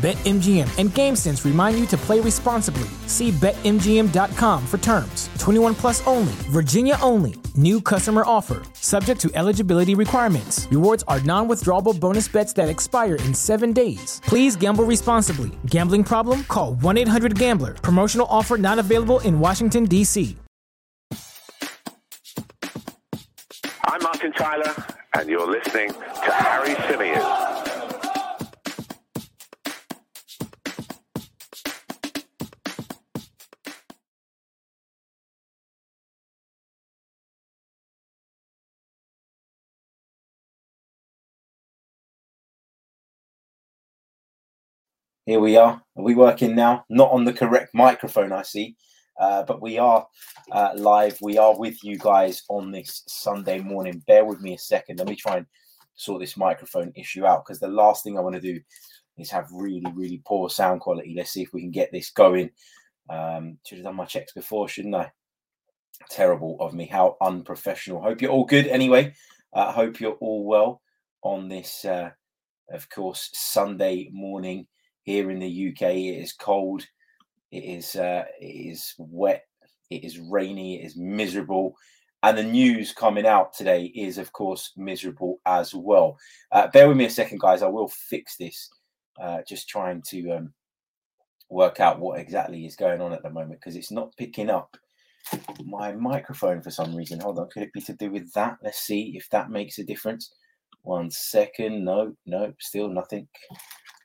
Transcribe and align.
BetMGM 0.00 0.78
and 0.78 0.88
GameSense 0.88 1.44
remind 1.44 1.78
you 1.78 1.84
to 1.88 1.96
play 1.98 2.20
responsibly. 2.20 2.88
See 3.06 3.32
BetMGM.com 3.32 4.66
for 4.66 4.78
terms. 4.78 5.28
21 5.38 5.74
plus 5.74 6.06
only, 6.06 6.32
Virginia 6.48 6.96
only. 7.02 7.34
New 7.54 7.82
customer 7.82 8.22
offer, 8.24 8.62
subject 8.72 9.20
to 9.20 9.30
eligibility 9.34 9.94
requirements. 9.94 10.66
Rewards 10.70 11.04
are 11.06 11.20
non 11.20 11.48
withdrawable 11.48 12.00
bonus 12.00 12.28
bets 12.28 12.54
that 12.54 12.70
expire 12.70 13.16
in 13.16 13.34
seven 13.34 13.74
days. 13.74 14.22
Please 14.24 14.56
gamble 14.56 14.84
responsibly. 14.84 15.50
Gambling 15.66 16.04
problem? 16.04 16.44
Call 16.44 16.76
1 16.76 16.96
800 16.96 17.38
Gambler. 17.38 17.74
Promotional 17.74 18.26
offer 18.30 18.56
not 18.56 18.78
available 18.78 19.20
in 19.20 19.38
Washington, 19.38 19.84
D.C. 19.84 20.34
I'm 23.84 24.02
Martin 24.02 24.32
Tyler, 24.32 24.74
and 25.12 25.28
you're 25.28 25.46
listening 25.46 25.90
to 25.90 26.32
Harry 26.32 26.74
Symeou. 26.86 27.69
Here 45.30 45.38
we 45.38 45.56
are. 45.56 45.80
Are 45.96 46.02
we 46.02 46.16
working 46.16 46.56
now? 46.56 46.84
Not 46.90 47.12
on 47.12 47.22
the 47.22 47.32
correct 47.32 47.72
microphone, 47.72 48.32
I 48.32 48.42
see. 48.42 48.74
Uh, 49.16 49.44
but 49.44 49.62
we 49.62 49.78
are 49.78 50.04
uh, 50.50 50.72
live. 50.74 51.16
We 51.22 51.38
are 51.38 51.56
with 51.56 51.84
you 51.84 51.98
guys 51.98 52.42
on 52.48 52.72
this 52.72 53.04
Sunday 53.06 53.60
morning. 53.60 54.02
Bear 54.08 54.24
with 54.24 54.40
me 54.40 54.54
a 54.54 54.58
second. 54.58 54.98
Let 54.98 55.06
me 55.06 55.14
try 55.14 55.36
and 55.36 55.46
sort 55.94 56.20
this 56.20 56.36
microphone 56.36 56.90
issue 56.96 57.26
out 57.26 57.44
because 57.46 57.60
the 57.60 57.68
last 57.68 58.02
thing 58.02 58.18
I 58.18 58.22
want 58.22 58.34
to 58.34 58.40
do 58.40 58.60
is 59.18 59.30
have 59.30 59.46
really, 59.52 59.84
really 59.94 60.20
poor 60.26 60.50
sound 60.50 60.80
quality. 60.80 61.14
Let's 61.16 61.30
see 61.30 61.42
if 61.42 61.52
we 61.52 61.60
can 61.60 61.70
get 61.70 61.92
this 61.92 62.10
going. 62.10 62.50
Um, 63.08 63.58
should 63.64 63.78
have 63.78 63.84
done 63.84 63.94
my 63.94 64.06
checks 64.06 64.32
before, 64.32 64.68
shouldn't 64.68 64.96
I? 64.96 65.12
Terrible 66.10 66.56
of 66.58 66.74
me. 66.74 66.86
How 66.86 67.16
unprofessional. 67.22 68.02
Hope 68.02 68.20
you're 68.20 68.32
all 68.32 68.46
good 68.46 68.66
anyway. 68.66 69.14
Uh, 69.52 69.70
hope 69.70 70.00
you're 70.00 70.14
all 70.14 70.44
well 70.44 70.82
on 71.22 71.46
this, 71.46 71.84
uh, 71.84 72.10
of 72.72 72.90
course, 72.90 73.30
Sunday 73.32 74.10
morning 74.12 74.66
here 75.10 75.30
in 75.30 75.38
the 75.38 75.68
UK. 75.70 75.94
It 75.94 76.22
is 76.22 76.32
cold. 76.32 76.86
It 77.50 77.64
is 77.64 77.96
uh, 77.96 78.24
it 78.40 78.72
is 78.72 78.94
wet. 78.98 79.44
It 79.90 80.04
is 80.04 80.18
rainy. 80.18 80.80
It 80.80 80.86
is 80.86 80.96
miserable. 80.96 81.74
And 82.22 82.36
the 82.36 82.44
news 82.44 82.92
coming 82.92 83.26
out 83.26 83.54
today 83.54 83.86
is, 83.86 84.18
of 84.18 84.32
course, 84.32 84.72
miserable 84.76 85.40
as 85.46 85.74
well. 85.74 86.18
Uh, 86.52 86.68
bear 86.68 86.86
with 86.86 86.96
me 86.96 87.06
a 87.06 87.10
second, 87.10 87.40
guys. 87.40 87.62
I 87.62 87.66
will 87.66 87.88
fix 87.88 88.36
this. 88.36 88.68
Uh, 89.20 89.38
just 89.48 89.68
trying 89.68 90.02
to 90.02 90.30
um, 90.30 90.52
work 91.48 91.80
out 91.80 91.98
what 91.98 92.20
exactly 92.20 92.66
is 92.66 92.76
going 92.76 93.00
on 93.00 93.12
at 93.12 93.22
the 93.22 93.30
moment 93.30 93.60
because 93.60 93.74
it's 93.74 93.90
not 93.90 94.16
picking 94.16 94.48
up 94.48 94.76
my 95.64 95.92
microphone 95.92 96.62
for 96.62 96.70
some 96.70 96.94
reason. 96.94 97.20
Hold 97.20 97.38
on, 97.38 97.48
could 97.48 97.62
it 97.62 97.72
be 97.72 97.80
to 97.82 97.94
do 97.94 98.10
with 98.10 98.32
that? 98.34 98.58
Let's 98.62 98.78
see 98.78 99.14
if 99.16 99.28
that 99.30 99.50
makes 99.50 99.78
a 99.78 99.84
difference. 99.84 100.32
One 100.82 101.10
second. 101.10 101.84
No, 101.84 102.14
no, 102.26 102.52
still 102.60 102.88
nothing. 102.88 103.28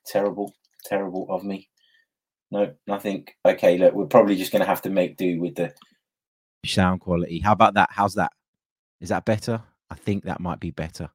Terrible 0.05 0.53
terrible 0.85 1.27
of 1.29 1.43
me. 1.43 1.69
No, 2.51 2.73
nothing. 2.87 3.27
Okay, 3.43 3.77
look, 3.77 3.93
we're 3.93 4.05
probably 4.05 4.35
just 4.35 4.51
going 4.51 4.61
to 4.61 4.67
have 4.67 4.81
to 4.83 4.89
make 4.89 5.17
do 5.17 5.39
with 5.39 5.55
the 5.55 5.73
sound 6.65 7.01
quality. 7.01 7.39
How 7.39 7.51
about 7.51 7.73
that? 7.75 7.89
How's 7.91 8.15
that? 8.15 8.31
Is 9.01 9.09
that 9.09 9.25
better? 9.25 9.61
I 9.89 9.95
think 9.95 10.23
that 10.23 10.39
might 10.39 10.59
be 10.59 10.71
better. 10.71 11.09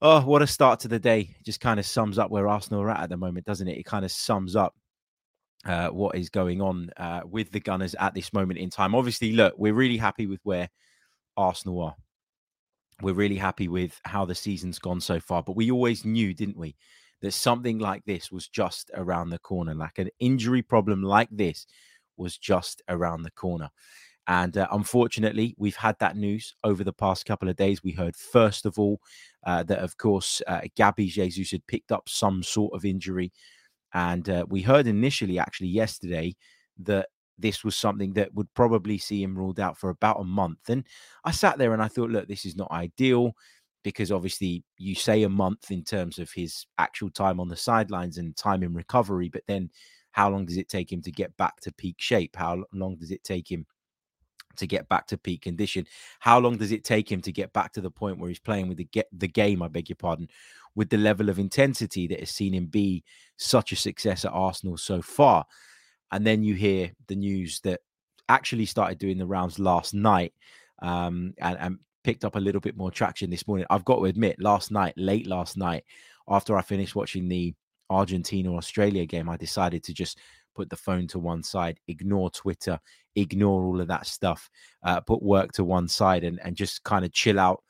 Oh, 0.00 0.20
what 0.20 0.42
a 0.42 0.46
start 0.46 0.80
to 0.80 0.88
the 0.88 0.98
day. 0.98 1.36
Just 1.44 1.60
kind 1.60 1.80
of 1.80 1.86
sums 1.86 2.18
up 2.18 2.30
where 2.30 2.48
Arsenal 2.48 2.82
are 2.82 2.90
at 2.90 3.00
at 3.00 3.10
the 3.10 3.16
moment, 3.16 3.46
doesn't 3.46 3.66
it? 3.66 3.78
It 3.78 3.84
kind 3.84 4.04
of 4.04 4.12
sums 4.12 4.54
up 4.54 4.74
uh, 5.64 5.88
what 5.88 6.14
is 6.14 6.30
going 6.30 6.60
on 6.60 6.90
uh, 6.96 7.22
with 7.24 7.50
the 7.50 7.60
Gunners 7.60 7.96
at 7.98 8.14
this 8.14 8.32
moment 8.32 8.60
in 8.60 8.70
time. 8.70 8.94
Obviously, 8.94 9.32
look, 9.32 9.54
we're 9.58 9.74
really 9.74 9.96
happy 9.96 10.26
with 10.26 10.40
where 10.44 10.68
Arsenal 11.36 11.82
are. 11.82 11.96
We're 13.02 13.14
really 13.14 13.36
happy 13.36 13.68
with 13.68 14.00
how 14.04 14.24
the 14.24 14.34
season's 14.34 14.78
gone 14.78 15.00
so 15.00 15.20
far, 15.20 15.42
but 15.42 15.56
we 15.56 15.70
always 15.70 16.04
knew, 16.04 16.34
didn't 16.34 16.56
we, 16.56 16.76
that 17.20 17.32
something 17.32 17.78
like 17.78 18.04
this 18.04 18.30
was 18.30 18.48
just 18.48 18.90
around 18.94 19.30
the 19.30 19.38
corner. 19.38 19.74
Like 19.74 19.98
an 19.98 20.10
injury 20.20 20.62
problem 20.62 21.02
like 21.02 21.28
this 21.30 21.66
was 22.16 22.38
just 22.38 22.82
around 22.88 23.22
the 23.22 23.30
corner. 23.30 23.70
And 24.26 24.58
uh, 24.58 24.68
unfortunately, 24.72 25.54
we've 25.56 25.76
had 25.76 25.96
that 26.00 26.16
news 26.16 26.54
over 26.62 26.84
the 26.84 26.92
past 26.92 27.24
couple 27.24 27.48
of 27.48 27.56
days. 27.56 27.82
We 27.82 27.92
heard, 27.92 28.14
first 28.14 28.66
of 28.66 28.78
all, 28.78 29.00
uh, 29.46 29.62
that 29.64 29.78
of 29.78 29.96
course, 29.96 30.42
uh, 30.46 30.60
Gabby 30.76 31.06
Jesus 31.06 31.50
had 31.50 31.66
picked 31.66 31.92
up 31.92 32.08
some 32.08 32.42
sort 32.42 32.74
of 32.74 32.84
injury. 32.84 33.32
And 33.94 34.28
uh, 34.28 34.44
we 34.46 34.60
heard 34.60 34.86
initially, 34.86 35.38
actually, 35.38 35.68
yesterday, 35.68 36.36
that 36.80 37.08
this 37.38 37.64
was 37.64 37.74
something 37.74 38.12
that 38.14 38.34
would 38.34 38.52
probably 38.52 38.98
see 38.98 39.22
him 39.22 39.38
ruled 39.38 39.60
out 39.60 39.78
for 39.78 39.88
about 39.88 40.20
a 40.20 40.24
month. 40.24 40.68
And 40.68 40.84
I 41.24 41.30
sat 41.30 41.56
there 41.56 41.72
and 41.72 41.82
I 41.82 41.88
thought, 41.88 42.10
look, 42.10 42.28
this 42.28 42.44
is 42.44 42.56
not 42.56 42.70
ideal 42.70 43.32
because 43.82 44.10
obviously 44.10 44.64
you 44.76 44.94
say 44.94 45.22
a 45.22 45.28
month 45.28 45.70
in 45.70 45.84
terms 45.84 46.18
of 46.18 46.30
his 46.32 46.66
actual 46.78 47.10
time 47.10 47.40
on 47.40 47.48
the 47.48 47.56
sidelines 47.56 48.18
and 48.18 48.36
time 48.36 48.62
in 48.62 48.74
recovery, 48.74 49.28
but 49.28 49.42
then 49.46 49.70
how 50.12 50.28
long 50.28 50.46
does 50.46 50.56
it 50.56 50.68
take 50.68 50.92
him 50.92 51.02
to 51.02 51.12
get 51.12 51.36
back 51.36 51.60
to 51.60 51.72
peak 51.72 51.96
shape? 51.98 52.36
How 52.36 52.64
long 52.72 52.96
does 52.96 53.10
it 53.10 53.22
take 53.24 53.50
him 53.50 53.66
to 54.56 54.66
get 54.66 54.88
back 54.88 55.06
to 55.06 55.18
peak 55.18 55.42
condition? 55.42 55.86
How 56.18 56.38
long 56.38 56.56
does 56.56 56.72
it 56.72 56.84
take 56.84 57.10
him 57.10 57.20
to 57.22 57.32
get 57.32 57.52
back 57.52 57.72
to 57.74 57.80
the 57.80 57.90
point 57.90 58.18
where 58.18 58.28
he's 58.28 58.40
playing 58.40 58.68
with 58.68 58.78
the 58.78 58.84
get 58.84 59.06
the 59.12 59.28
game? 59.28 59.62
I 59.62 59.68
beg 59.68 59.88
your 59.88 59.96
pardon, 59.96 60.28
with 60.74 60.90
the 60.90 60.96
level 60.96 61.28
of 61.28 61.38
intensity 61.38 62.06
that 62.08 62.20
has 62.20 62.30
seen 62.30 62.52
him 62.54 62.66
be 62.66 63.04
such 63.36 63.72
a 63.72 63.76
success 63.76 64.24
at 64.24 64.32
Arsenal 64.32 64.76
so 64.76 65.00
far. 65.02 65.46
And 66.10 66.26
then 66.26 66.42
you 66.42 66.54
hear 66.54 66.92
the 67.06 67.16
news 67.16 67.60
that 67.60 67.80
actually 68.28 68.66
started 68.66 68.98
doing 68.98 69.18
the 69.18 69.26
rounds 69.26 69.58
last 69.58 69.94
night 69.94 70.32
um, 70.80 71.34
and, 71.38 71.58
and 71.58 71.78
picked 72.08 72.24
up 72.24 72.36
a 72.36 72.40
little 72.40 72.60
bit 72.62 72.74
more 72.74 72.90
traction 72.90 73.28
this 73.28 73.46
morning. 73.46 73.66
I've 73.68 73.84
got 73.84 73.96
to 73.96 74.06
admit, 74.06 74.40
last 74.40 74.70
night, 74.70 74.94
late 74.96 75.26
last 75.26 75.58
night, 75.58 75.84
after 76.26 76.56
I 76.56 76.62
finished 76.62 76.96
watching 76.96 77.28
the 77.28 77.52
Argentina 77.90 78.56
Australia 78.56 79.04
game, 79.04 79.28
I 79.28 79.36
decided 79.36 79.84
to 79.84 79.92
just 79.92 80.18
put 80.56 80.70
the 80.70 80.76
phone 80.76 81.06
to 81.08 81.18
one 81.18 81.42
side, 81.42 81.78
ignore 81.86 82.30
Twitter, 82.30 82.80
ignore 83.14 83.62
all 83.62 83.78
of 83.78 83.88
that 83.88 84.06
stuff, 84.06 84.48
uh, 84.84 85.02
put 85.02 85.22
work 85.22 85.52
to 85.52 85.64
one 85.64 85.86
side, 85.86 86.24
and, 86.24 86.40
and 86.42 86.56
just 86.56 86.82
kind 86.82 87.04
of 87.04 87.12
chill 87.12 87.38
out, 87.38 87.62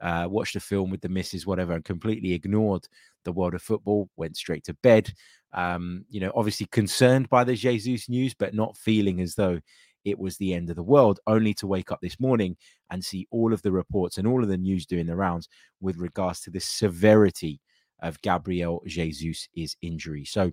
uh, 0.00 0.26
watch 0.26 0.54
the 0.54 0.60
film 0.60 0.90
with 0.90 1.02
the 1.02 1.10
misses, 1.10 1.46
whatever, 1.46 1.74
and 1.74 1.84
completely 1.84 2.32
ignored 2.32 2.88
the 3.24 3.32
world 3.32 3.52
of 3.52 3.60
football, 3.60 4.08
went 4.16 4.38
straight 4.38 4.64
to 4.64 4.74
bed. 4.82 5.12
Um, 5.52 6.06
you 6.08 6.18
know, 6.18 6.32
obviously 6.34 6.66
concerned 6.72 7.28
by 7.28 7.44
the 7.44 7.54
Jesus 7.54 8.08
news, 8.08 8.32
but 8.32 8.54
not 8.54 8.74
feeling 8.78 9.20
as 9.20 9.34
though 9.34 9.60
it 10.04 10.18
was 10.18 10.36
the 10.36 10.54
end 10.54 10.70
of 10.70 10.76
the 10.76 10.82
world, 10.82 11.20
only 11.26 11.54
to 11.54 11.66
wake 11.66 11.92
up 11.92 12.00
this 12.00 12.20
morning 12.20 12.56
and 12.90 13.04
see 13.04 13.26
all 13.30 13.52
of 13.52 13.62
the 13.62 13.72
reports 13.72 14.18
and 14.18 14.26
all 14.26 14.42
of 14.42 14.48
the 14.48 14.56
news 14.56 14.86
doing 14.86 15.06
the 15.06 15.16
rounds 15.16 15.48
with 15.80 15.96
regards 15.96 16.40
to 16.40 16.50
the 16.50 16.60
severity 16.60 17.60
of 18.00 18.20
Gabriel 18.22 18.82
Jesus' 18.86 19.48
injury. 19.80 20.24
So 20.24 20.52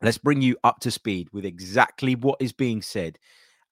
let's 0.00 0.18
bring 0.18 0.42
you 0.42 0.56
up 0.64 0.80
to 0.80 0.90
speed 0.90 1.28
with 1.32 1.44
exactly 1.44 2.14
what 2.14 2.40
is 2.40 2.52
being 2.52 2.82
said 2.82 3.18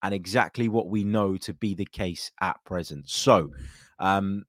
and 0.03 0.15
exactly 0.15 0.69
what 0.69 0.89
we 0.89 1.05
know 1.05 1.37
to 1.39 1.55
be 1.55 1.75
the 1.75 1.87
case 1.87 2.31
at 2.41 2.63
present. 2.65 3.09
So 3.09 3.51
um, 3.99 4.45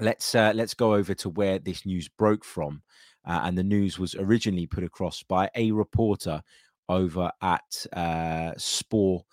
let's 0.00 0.34
uh, 0.34 0.52
let's 0.54 0.74
go 0.74 0.94
over 0.94 1.14
to 1.14 1.30
where 1.30 1.58
this 1.58 1.86
news 1.86 2.08
broke 2.08 2.44
from. 2.44 2.82
Uh, 3.24 3.40
and 3.42 3.58
the 3.58 3.64
news 3.64 3.98
was 3.98 4.14
originally 4.14 4.66
put 4.68 4.84
across 4.84 5.24
by 5.24 5.50
a 5.56 5.72
reporter 5.72 6.40
over 6.88 7.30
at 7.42 7.86
uh, 7.92 8.52
Sport 8.56 9.24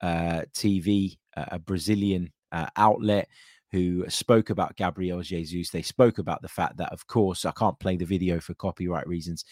uh, 0.00 0.42
TV, 0.52 1.18
uh, 1.36 1.46
a 1.52 1.58
Brazilian 1.58 2.32
uh, 2.52 2.66
outlet 2.76 3.28
who 3.72 4.04
spoke 4.08 4.50
about 4.50 4.76
Gabriel 4.76 5.22
Jesus. 5.22 5.70
They 5.70 5.82
spoke 5.82 6.18
about 6.18 6.42
the 6.42 6.48
fact 6.48 6.76
that, 6.76 6.92
of 6.92 7.06
course, 7.06 7.44
I 7.44 7.52
can't 7.52 7.78
play 7.78 7.96
the 7.96 8.04
video 8.04 8.40
for 8.40 8.54
copyright 8.54 9.06
reasons, 9.06 9.44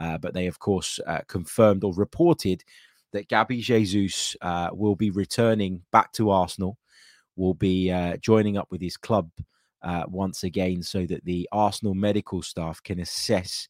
uh, 0.00 0.18
but 0.18 0.34
they, 0.34 0.46
of 0.46 0.58
course, 0.58 0.98
uh, 1.06 1.20
confirmed 1.28 1.84
or 1.84 1.92
reported 1.94 2.64
that 3.12 3.28
Gabby 3.28 3.60
Jesus 3.60 4.36
uh, 4.40 4.70
will 4.72 4.96
be 4.96 5.10
returning 5.10 5.82
back 5.92 6.12
to 6.14 6.30
Arsenal, 6.30 6.78
will 7.36 7.54
be 7.54 7.92
joining 8.20 8.56
up 8.56 8.68
with 8.70 8.80
his 8.80 8.96
club 8.96 9.30
once 10.08 10.44
again, 10.44 10.82
so 10.82 11.06
that 11.06 11.24
the 11.24 11.48
Arsenal 11.52 11.94
medical 11.94 12.42
staff 12.42 12.82
can 12.82 13.00
assess 13.00 13.68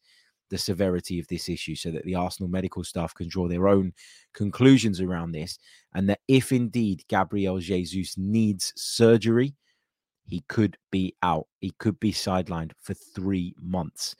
the 0.49 0.57
severity 0.57 1.19
of 1.19 1.27
this 1.27 1.49
issue, 1.49 1.75
so 1.75 1.91
that 1.91 2.03
the 2.05 2.15
Arsenal 2.15 2.49
medical 2.49 2.83
staff 2.83 3.13
can 3.13 3.27
draw 3.27 3.47
their 3.47 3.67
own 3.67 3.93
conclusions 4.33 5.01
around 5.01 5.31
this, 5.31 5.59
and 5.93 6.09
that 6.09 6.19
if 6.27 6.51
indeed 6.51 7.03
Gabriel 7.07 7.59
Jesus 7.59 8.17
needs 8.17 8.73
surgery, 8.75 9.55
he 10.25 10.43
could 10.47 10.77
be 10.91 11.15
out. 11.23 11.47
He 11.59 11.71
could 11.79 11.99
be 11.99 12.13
sidelined 12.13 12.71
for 12.81 12.93
three 12.93 13.55
months. 13.59 14.15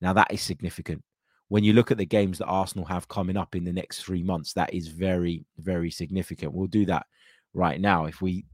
Now, 0.00 0.12
that 0.12 0.32
is 0.32 0.40
significant. 0.40 1.02
When 1.48 1.64
you 1.64 1.72
look 1.72 1.90
at 1.90 1.98
the 1.98 2.06
games 2.06 2.38
that 2.38 2.46
Arsenal 2.46 2.84
have 2.84 3.08
coming 3.08 3.36
up 3.36 3.56
in 3.56 3.64
the 3.64 3.72
next 3.72 4.02
three 4.02 4.22
months, 4.22 4.52
that 4.52 4.72
is 4.72 4.88
very, 4.88 5.44
very 5.58 5.90
significant. 5.90 6.52
We'll 6.52 6.66
do 6.68 6.86
that 6.86 7.06
right 7.54 7.80
now. 7.80 8.04
If 8.04 8.20
we 8.20 8.44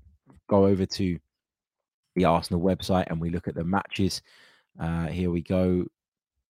go 0.49 0.67
over 0.67 0.87
to 0.87 1.19
the 2.15 2.25
Arsenal 2.25 2.63
website 2.63 3.09
and 3.09 3.21
we 3.21 3.31
look 3.31 3.49
at 3.49 3.55
the 3.55 3.65
matches, 3.65 4.23
uh, 4.81 5.07
here 5.09 5.31
we 5.31 5.43
go. 5.43 5.85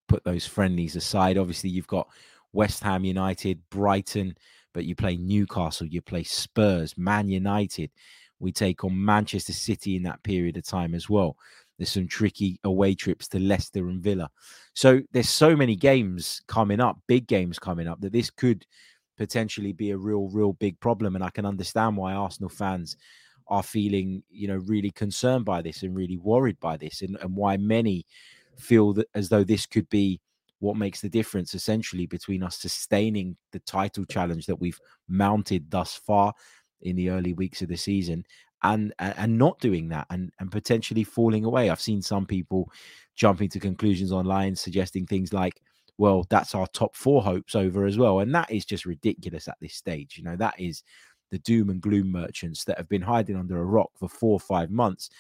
Put 0.08 0.24
those 0.24 0.46
friendlies 0.46 0.96
aside. 0.96 1.38
Obviously, 1.38 1.70
you've 1.70 1.86
got 1.86 2.08
West 2.52 2.82
Ham 2.82 3.04
United, 3.04 3.60
Brighton, 3.70 4.36
but 4.72 4.84
you 4.84 4.94
play 4.94 5.16
Newcastle, 5.16 5.86
you 5.86 6.02
play 6.02 6.22
Spurs, 6.22 6.96
Man 6.96 7.28
United. 7.28 7.90
We 8.40 8.52
take 8.52 8.84
on 8.84 9.04
Manchester 9.04 9.52
City 9.52 9.96
in 9.96 10.02
that 10.02 10.22
period 10.22 10.56
of 10.56 10.64
time 10.64 10.94
as 10.94 11.08
well. 11.08 11.36
There's 11.78 11.90
some 11.90 12.06
tricky 12.06 12.60
away 12.64 12.94
trips 12.94 13.26
to 13.28 13.40
Leicester 13.40 13.88
and 13.88 14.02
Villa. 14.02 14.30
So 14.74 15.00
there's 15.12 15.28
so 15.28 15.56
many 15.56 15.74
games 15.76 16.42
coming 16.46 16.80
up, 16.80 16.98
big 17.06 17.26
games 17.26 17.58
coming 17.58 17.88
up, 17.88 18.00
that 18.00 18.12
this 18.12 18.30
could 18.30 18.66
potentially 19.16 19.72
be 19.72 19.90
a 19.90 19.96
real, 19.96 20.28
real 20.28 20.52
big 20.52 20.78
problem. 20.80 21.14
And 21.14 21.24
I 21.24 21.30
can 21.30 21.46
understand 21.46 21.96
why 21.96 22.12
Arsenal 22.12 22.50
fans 22.50 22.96
are 23.48 23.62
feeling, 23.62 24.22
you 24.30 24.48
know, 24.48 24.56
really 24.66 24.90
concerned 24.90 25.44
by 25.44 25.62
this 25.62 25.82
and 25.82 25.96
really 25.96 26.16
worried 26.16 26.58
by 26.60 26.76
this, 26.76 27.02
and, 27.02 27.16
and 27.20 27.34
why 27.34 27.56
many 27.56 28.06
feel 28.58 28.92
that 28.94 29.08
as 29.14 29.28
though 29.28 29.44
this 29.44 29.66
could 29.66 29.88
be 29.90 30.20
what 30.60 30.76
makes 30.76 31.00
the 31.00 31.08
difference 31.08 31.54
essentially 31.54 32.06
between 32.06 32.42
us 32.42 32.56
sustaining 32.58 33.36
the 33.52 33.58
title 33.60 34.04
challenge 34.04 34.46
that 34.46 34.60
we've 34.60 34.80
mounted 35.08 35.70
thus 35.70 35.94
far 35.94 36.32
in 36.82 36.96
the 36.96 37.10
early 37.10 37.32
weeks 37.34 37.60
of 37.62 37.68
the 37.68 37.76
season 37.76 38.24
and 38.62 38.94
and 38.98 39.36
not 39.36 39.58
doing 39.60 39.88
that 39.88 40.06
and 40.10 40.32
and 40.40 40.50
potentially 40.50 41.04
falling 41.04 41.44
away. 41.44 41.68
I've 41.68 41.80
seen 41.80 42.00
some 42.00 42.26
people 42.26 42.70
jumping 43.14 43.48
to 43.50 43.60
conclusions 43.60 44.10
online 44.10 44.56
suggesting 44.56 45.06
things 45.06 45.32
like 45.32 45.60
well 45.98 46.26
that's 46.30 46.54
our 46.54 46.66
top 46.68 46.96
four 46.96 47.22
hopes 47.22 47.54
over 47.54 47.84
as 47.84 47.98
well 47.98 48.20
and 48.20 48.34
that 48.34 48.50
is 48.50 48.64
just 48.64 48.86
ridiculous 48.86 49.46
at 49.48 49.56
this 49.60 49.74
stage 49.74 50.16
you 50.16 50.24
know? 50.24 50.36
That 50.36 50.58
is 50.58 50.82
the 51.30 51.38
doom 51.40 51.70
and 51.70 51.80
gloom 51.80 52.10
merchants 52.10 52.64
that 52.64 52.78
have 52.78 52.88
been 52.88 53.02
hiding 53.02 53.36
under 53.36 53.60
a 53.60 53.64
rock 53.64 53.90
for 53.96 54.08
four 54.08 54.32
or 54.32 54.40
five 54.40 54.70
months 54.70 55.10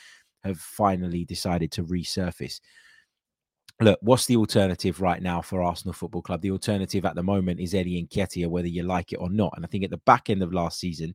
have 0.42 0.58
finally 0.58 1.24
decided 1.24 1.70
to 1.72 1.84
resurface 1.84 2.60
look, 3.80 3.98
what's 4.02 4.26
the 4.26 4.36
alternative 4.36 5.00
right 5.00 5.22
now 5.22 5.42
for 5.42 5.62
Arsenal 5.62 5.92
Football 5.92 6.22
Club? 6.22 6.40
The 6.40 6.50
alternative 6.50 7.04
at 7.04 7.14
the 7.14 7.22
moment 7.22 7.60
is 7.60 7.74
Eddie 7.74 8.06
Nketiah, 8.06 8.48
whether 8.48 8.68
you 8.68 8.82
like 8.82 9.12
it 9.12 9.16
or 9.16 9.30
not. 9.30 9.52
And 9.56 9.64
I 9.64 9.68
think 9.68 9.84
at 9.84 9.90
the 9.90 9.98
back 9.98 10.30
end 10.30 10.42
of 10.42 10.52
last 10.52 10.78
season, 10.78 11.14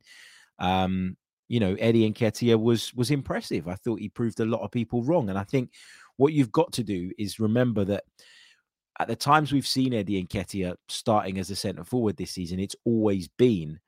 um, 0.58 1.16
you 1.48 1.58
know, 1.58 1.74
Eddie 1.78 2.10
Nketiah 2.10 2.60
was 2.60 2.94
was 2.94 3.10
impressive. 3.10 3.66
I 3.66 3.74
thought 3.74 3.98
he 3.98 4.08
proved 4.08 4.40
a 4.40 4.44
lot 4.44 4.60
of 4.60 4.70
people 4.70 5.02
wrong. 5.02 5.30
And 5.30 5.38
I 5.38 5.44
think 5.44 5.70
what 6.16 6.32
you've 6.32 6.52
got 6.52 6.72
to 6.74 6.84
do 6.84 7.10
is 7.18 7.40
remember 7.40 7.84
that 7.86 8.04
at 8.98 9.08
the 9.08 9.16
times 9.16 9.52
we've 9.52 9.66
seen 9.66 9.94
Eddie 9.94 10.22
Nketiah 10.22 10.76
starting 10.88 11.38
as 11.38 11.50
a 11.50 11.56
centre 11.56 11.84
forward 11.84 12.16
this 12.16 12.30
season, 12.30 12.60
it's 12.60 12.76
always 12.84 13.26
been 13.26 13.80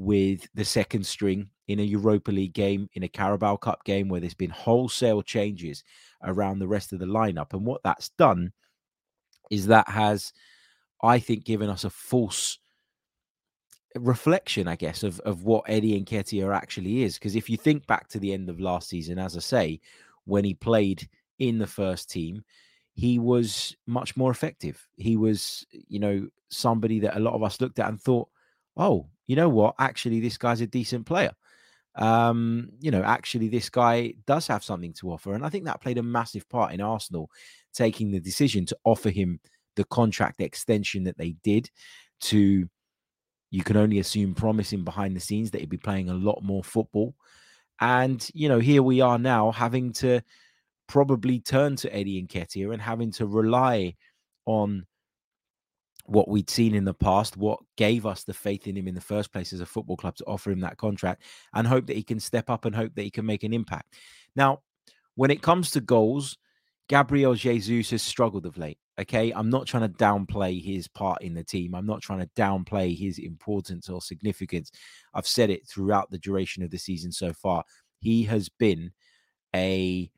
with 0.00 0.48
the 0.54 0.64
second 0.64 1.04
string 1.04 1.46
in 1.68 1.78
a 1.78 1.82
Europa 1.82 2.32
League 2.32 2.54
game, 2.54 2.88
in 2.94 3.02
a 3.02 3.08
Carabao 3.08 3.56
Cup 3.56 3.84
game, 3.84 4.08
where 4.08 4.18
there's 4.18 4.32
been 4.32 4.48
wholesale 4.48 5.20
changes 5.20 5.84
around 6.24 6.58
the 6.58 6.66
rest 6.66 6.94
of 6.94 7.00
the 7.00 7.04
lineup. 7.04 7.52
And 7.52 7.66
what 7.66 7.82
that's 7.84 8.08
done 8.16 8.50
is 9.50 9.66
that 9.66 9.86
has, 9.90 10.32
I 11.02 11.18
think, 11.18 11.44
given 11.44 11.68
us 11.68 11.84
a 11.84 11.90
false 11.90 12.58
reflection, 13.94 14.68
I 14.68 14.76
guess, 14.76 15.02
of, 15.02 15.20
of 15.20 15.44
what 15.44 15.64
Eddie 15.68 16.02
Nketiah 16.02 16.56
actually 16.56 17.02
is. 17.02 17.18
Because 17.18 17.36
if 17.36 17.50
you 17.50 17.58
think 17.58 17.86
back 17.86 18.08
to 18.08 18.18
the 18.18 18.32
end 18.32 18.48
of 18.48 18.58
last 18.58 18.88
season, 18.88 19.18
as 19.18 19.36
I 19.36 19.40
say, 19.40 19.80
when 20.24 20.44
he 20.44 20.54
played 20.54 21.10
in 21.40 21.58
the 21.58 21.66
first 21.66 22.10
team, 22.10 22.42
he 22.94 23.18
was 23.18 23.76
much 23.86 24.16
more 24.16 24.30
effective. 24.30 24.82
He 24.96 25.18
was, 25.18 25.66
you 25.72 25.98
know, 25.98 26.26
somebody 26.48 27.00
that 27.00 27.18
a 27.18 27.20
lot 27.20 27.34
of 27.34 27.42
us 27.42 27.60
looked 27.60 27.78
at 27.78 27.90
and 27.90 28.00
thought, 28.00 28.30
oh, 28.78 29.06
you 29.30 29.36
know 29.36 29.48
what? 29.48 29.74
Actually, 29.78 30.20
this 30.20 30.36
guy's 30.36 30.60
a 30.60 30.66
decent 30.66 31.06
player 31.06 31.32
um, 31.96 32.70
you 32.80 32.90
know, 32.90 33.02
actually, 33.02 33.48
this 33.48 33.68
guy 33.68 34.14
does 34.26 34.46
have 34.46 34.64
something 34.64 34.92
to 34.94 35.10
offer. 35.10 35.34
And 35.34 35.44
I 35.44 35.48
think 35.48 35.64
that 35.64 35.80
played 35.80 35.98
a 35.98 36.02
massive 36.02 36.48
part 36.48 36.72
in 36.72 36.80
Arsenal 36.80 37.30
taking 37.72 38.10
the 38.10 38.20
decision 38.20 38.66
to 38.66 38.76
offer 38.84 39.10
him 39.10 39.40
the 39.76 39.84
contract 39.84 40.40
extension 40.40 41.04
that 41.04 41.18
they 41.18 41.32
did 41.42 41.70
to, 42.22 42.68
you 43.50 43.64
can 43.64 43.76
only 43.76 43.98
assume, 43.98 44.34
promising 44.34 44.84
behind 44.84 45.16
the 45.16 45.20
scenes 45.20 45.50
that 45.50 45.60
he'd 45.60 45.70
be 45.70 45.76
playing 45.76 46.08
a 46.08 46.14
lot 46.14 46.42
more 46.42 46.62
football. 46.62 47.14
And, 47.80 48.26
you 48.34 48.48
know, 48.48 48.58
here 48.58 48.82
we 48.82 49.00
are 49.00 49.18
now 49.18 49.50
having 49.50 49.92
to 49.94 50.20
probably 50.86 51.40
turn 51.40 51.76
to 51.76 51.94
Eddie 51.94 52.18
and 52.18 52.28
Nketiah 52.28 52.72
and 52.72 52.82
having 52.82 53.10
to 53.12 53.26
rely 53.26 53.96
on 54.46 54.86
what 56.10 56.28
we'd 56.28 56.50
seen 56.50 56.74
in 56.74 56.84
the 56.84 56.92
past, 56.92 57.36
what 57.36 57.60
gave 57.76 58.04
us 58.04 58.24
the 58.24 58.34
faith 58.34 58.66
in 58.66 58.76
him 58.76 58.88
in 58.88 58.96
the 58.96 59.00
first 59.00 59.32
place 59.32 59.52
as 59.52 59.60
a 59.60 59.66
football 59.66 59.96
club 59.96 60.16
to 60.16 60.24
offer 60.26 60.50
him 60.50 60.60
that 60.60 60.76
contract, 60.76 61.22
and 61.54 61.66
hope 61.66 61.86
that 61.86 61.96
he 61.96 62.02
can 62.02 62.18
step 62.18 62.50
up 62.50 62.64
and 62.64 62.74
hope 62.74 62.94
that 62.96 63.02
he 63.02 63.10
can 63.10 63.24
make 63.24 63.44
an 63.44 63.52
impact. 63.52 63.94
Now, 64.34 64.60
when 65.14 65.30
it 65.30 65.40
comes 65.40 65.70
to 65.70 65.80
goals, 65.80 66.36
Gabriel 66.88 67.34
Jesus 67.34 67.90
has 67.90 68.02
struggled 68.02 68.44
of 68.44 68.58
late. 68.58 68.78
Okay. 69.00 69.30
I'm 69.30 69.48
not 69.48 69.66
trying 69.66 69.88
to 69.90 69.96
downplay 69.96 70.60
his 70.62 70.88
part 70.88 71.22
in 71.22 71.34
the 71.34 71.44
team. 71.44 71.74
I'm 71.74 71.86
not 71.86 72.02
trying 72.02 72.18
to 72.18 72.30
downplay 72.36 72.98
his 72.98 73.18
importance 73.18 73.88
or 73.88 74.02
significance. 74.02 74.72
I've 75.14 75.28
said 75.28 75.48
it 75.48 75.68
throughout 75.68 76.10
the 76.10 76.18
duration 76.18 76.64
of 76.64 76.70
the 76.70 76.78
season 76.78 77.12
so 77.12 77.32
far. 77.32 77.64
He 78.00 78.24
has 78.24 78.48
been 78.48 78.90
a 79.54 80.10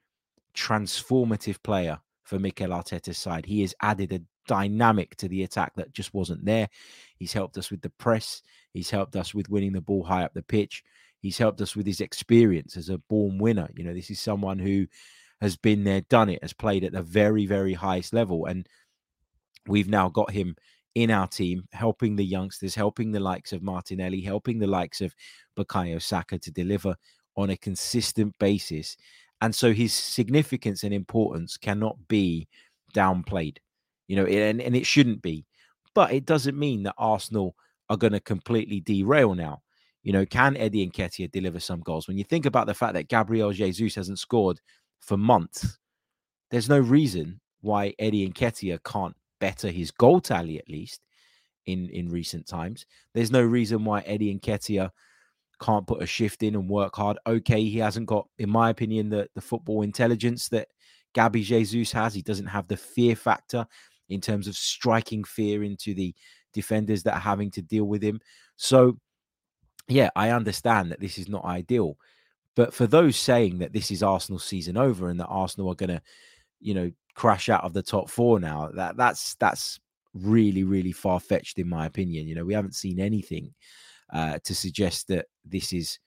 transformative 0.56 1.62
player 1.62 2.00
for 2.24 2.38
Mikel 2.38 2.70
Arteta's 2.70 3.18
side. 3.18 3.44
He 3.44 3.60
has 3.60 3.74
added 3.82 4.12
a 4.12 4.22
dynamic 4.46 5.16
to 5.16 5.28
the 5.28 5.42
attack 5.42 5.74
that 5.76 5.92
just 5.92 6.12
wasn't 6.14 6.44
there. 6.44 6.68
He's 7.16 7.32
helped 7.32 7.58
us 7.58 7.70
with 7.70 7.82
the 7.82 7.90
press. 7.90 8.42
He's 8.72 8.90
helped 8.90 9.16
us 9.16 9.34
with 9.34 9.48
winning 9.48 9.72
the 9.72 9.80
ball 9.80 10.02
high 10.02 10.24
up 10.24 10.34
the 10.34 10.42
pitch. 10.42 10.82
He's 11.20 11.38
helped 11.38 11.60
us 11.60 11.76
with 11.76 11.86
his 11.86 12.00
experience 12.00 12.76
as 12.76 12.88
a 12.88 12.98
born 12.98 13.38
winner. 13.38 13.68
You 13.76 13.84
know, 13.84 13.94
this 13.94 14.10
is 14.10 14.20
someone 14.20 14.58
who 14.58 14.86
has 15.40 15.56
been 15.56 15.84
there, 15.84 16.00
done 16.02 16.28
it, 16.28 16.42
has 16.42 16.52
played 16.52 16.84
at 16.84 16.92
the 16.92 17.02
very, 17.02 17.46
very 17.46 17.74
highest 17.74 18.12
level. 18.12 18.46
And 18.46 18.66
we've 19.66 19.88
now 19.88 20.08
got 20.08 20.30
him 20.30 20.56
in 20.94 21.10
our 21.10 21.26
team, 21.26 21.66
helping 21.72 22.16
the 22.16 22.24
youngsters, 22.24 22.74
helping 22.74 23.12
the 23.12 23.20
likes 23.20 23.52
of 23.52 23.62
Martinelli, 23.62 24.20
helping 24.20 24.58
the 24.58 24.66
likes 24.66 25.00
of 25.00 25.14
Bukayo 25.56 26.02
Saka 26.02 26.38
to 26.38 26.50
deliver 26.50 26.96
on 27.36 27.50
a 27.50 27.56
consistent 27.56 28.38
basis. 28.38 28.96
And 29.40 29.54
so 29.54 29.72
his 29.72 29.92
significance 29.92 30.84
and 30.84 30.92
importance 30.92 31.56
cannot 31.56 31.96
be 32.08 32.48
downplayed 32.94 33.58
you 34.12 34.16
know, 34.16 34.26
and, 34.26 34.60
and 34.60 34.76
it 34.76 34.84
shouldn't 34.84 35.22
be. 35.22 35.46
But 35.94 36.12
it 36.12 36.26
doesn't 36.26 36.58
mean 36.58 36.82
that 36.82 36.94
Arsenal 36.98 37.56
are 37.88 37.96
going 37.96 38.12
to 38.12 38.20
completely 38.20 38.78
derail 38.78 39.34
now. 39.34 39.62
You 40.02 40.12
know, 40.12 40.26
can 40.26 40.54
Eddie 40.58 40.86
Nketiah 40.86 41.32
deliver 41.32 41.58
some 41.60 41.80
goals? 41.80 42.08
When 42.08 42.18
you 42.18 42.24
think 42.24 42.44
about 42.44 42.66
the 42.66 42.74
fact 42.74 42.92
that 42.92 43.08
Gabriel 43.08 43.52
Jesus 43.52 43.94
hasn't 43.94 44.18
scored 44.18 44.60
for 45.00 45.16
months, 45.16 45.78
there's 46.50 46.68
no 46.68 46.78
reason 46.78 47.40
why 47.62 47.94
Eddie 47.98 48.28
Nketiah 48.28 48.84
can't 48.84 49.16
better 49.40 49.70
his 49.70 49.90
goal 49.90 50.20
tally 50.20 50.58
at 50.58 50.68
least 50.68 51.00
in 51.64 51.88
in 51.88 52.10
recent 52.10 52.46
times. 52.46 52.84
There's 53.14 53.32
no 53.32 53.40
reason 53.42 53.82
why 53.82 54.02
Eddie 54.02 54.38
Nketiah 54.38 54.90
can't 55.58 55.86
put 55.86 56.02
a 56.02 56.06
shift 56.06 56.42
in 56.42 56.54
and 56.54 56.68
work 56.68 56.96
hard. 56.96 57.18
Okay, 57.26 57.62
he 57.62 57.78
hasn't 57.78 58.08
got, 58.08 58.28
in 58.36 58.50
my 58.50 58.68
opinion, 58.68 59.08
the 59.08 59.26
the 59.34 59.40
football 59.40 59.80
intelligence 59.80 60.50
that 60.50 60.68
Gabby 61.14 61.42
Jesus 61.42 61.92
has. 61.92 62.12
He 62.12 62.20
doesn't 62.20 62.46
have 62.46 62.68
the 62.68 62.76
fear 62.76 63.16
factor 63.16 63.66
in 64.12 64.20
terms 64.20 64.46
of 64.46 64.56
striking 64.56 65.24
fear 65.24 65.62
into 65.62 65.94
the 65.94 66.14
defenders 66.52 67.02
that 67.02 67.14
are 67.14 67.20
having 67.20 67.50
to 67.52 67.62
deal 67.62 67.84
with 67.84 68.02
him. 68.02 68.20
So, 68.56 68.98
yeah, 69.88 70.10
I 70.14 70.30
understand 70.30 70.90
that 70.90 71.00
this 71.00 71.18
is 71.18 71.28
not 71.28 71.44
ideal. 71.44 71.96
But 72.54 72.74
for 72.74 72.86
those 72.86 73.16
saying 73.16 73.58
that 73.58 73.72
this 73.72 73.90
is 73.90 74.02
Arsenal 74.02 74.38
season 74.38 74.76
over 74.76 75.08
and 75.08 75.18
that 75.18 75.26
Arsenal 75.26 75.70
are 75.70 75.74
going 75.74 75.90
to, 75.90 76.02
you 76.60 76.74
know, 76.74 76.92
crash 77.14 77.48
out 77.48 77.64
of 77.64 77.72
the 77.72 77.82
top 77.82 78.10
four 78.10 78.38
now, 78.38 78.70
that 78.74 78.96
that's 78.96 79.34
that's 79.36 79.80
really 80.14 80.62
really 80.62 80.92
far 80.92 81.18
fetched 81.18 81.58
in 81.58 81.68
my 81.68 81.86
opinion. 81.86 82.28
You 82.28 82.34
know, 82.34 82.44
we 82.44 82.54
haven't 82.54 82.74
seen 82.74 83.00
anything 83.00 83.54
uh, 84.12 84.38
to 84.44 84.54
suggest 84.54 85.08
that 85.08 85.26
this 85.44 85.72
is 85.72 85.98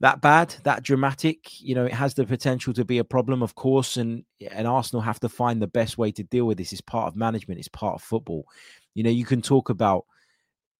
that 0.00 0.22
bad, 0.22 0.54
that 0.64 0.82
dramatic. 0.82 1.60
You 1.60 1.74
know, 1.74 1.84
it 1.84 1.92
has 1.92 2.14
the 2.14 2.24
potential 2.24 2.72
to 2.74 2.84
be 2.84 2.98
a 2.98 3.04
problem, 3.04 3.42
of 3.42 3.54
course, 3.54 3.96
and 3.96 4.24
and 4.50 4.66
Arsenal 4.66 5.02
have 5.02 5.20
to 5.20 5.28
find 5.28 5.60
the 5.60 5.66
best 5.66 5.98
way 5.98 6.10
to 6.12 6.22
deal 6.24 6.46
with 6.46 6.58
this. 6.58 6.72
It's 6.72 6.80
part 6.80 7.08
of 7.08 7.16
management. 7.16 7.60
It's 7.60 7.68
part 7.68 7.96
of 7.96 8.02
football. 8.02 8.46
You 8.94 9.02
know, 9.02 9.10
you 9.10 9.24
can 9.24 9.42
talk 9.42 9.68
about 9.68 10.06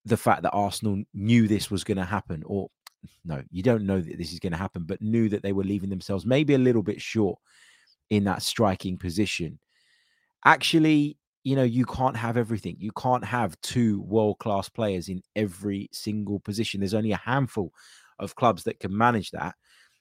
the 0.05 0.17
fact 0.17 0.43
that 0.43 0.53
Arsenal 0.53 1.03
knew 1.13 1.47
this 1.47 1.71
was 1.71 1.85
going 1.85 1.99
to 1.99 2.05
happen, 2.05 2.43
or 2.47 2.71
no, 3.25 3.43
you 3.51 3.63
don't 3.63 3.87
know 3.87 4.01
that 4.01 4.19
this 4.19 4.33
is 4.33 4.41
going 4.41 4.53
to 4.53 4.59
happen, 4.59 4.85
but 4.85 5.03
knew 5.03 5.29
that 5.29 5.43
they 5.43 5.53
were 5.53 5.65
leaving 5.65 5.91
themselves 5.91 6.25
maybe 6.27 6.55
a 6.55 6.59
little 6.59 6.83
bit 6.83 7.01
short 7.01 7.39
in 8.09 8.25
that 8.25 8.43
striking 8.43 8.97
position. 8.97 9.59
Actually, 10.45 11.19
you 11.45 11.57
know, 11.57 11.63
you 11.63 11.85
can't 11.85 12.17
have 12.17 12.37
everything. 12.37 12.77
You 12.79 12.93
can't 12.93 13.25
have 13.25 13.61
two 13.61 14.01
world 14.03 14.39
class 14.39 14.69
players 14.69 15.09
in 15.09 15.23
every 15.37 15.89
single 15.93 16.41
position. 16.41 16.81
There's 16.81 16.95
only 16.95 17.13
a 17.13 17.17
handful 17.19 17.73
of 18.21 18.35
clubs 18.35 18.65
that 18.65 18.81
can 18.81 18.97
manage 18.97 19.31
that. 19.33 19.55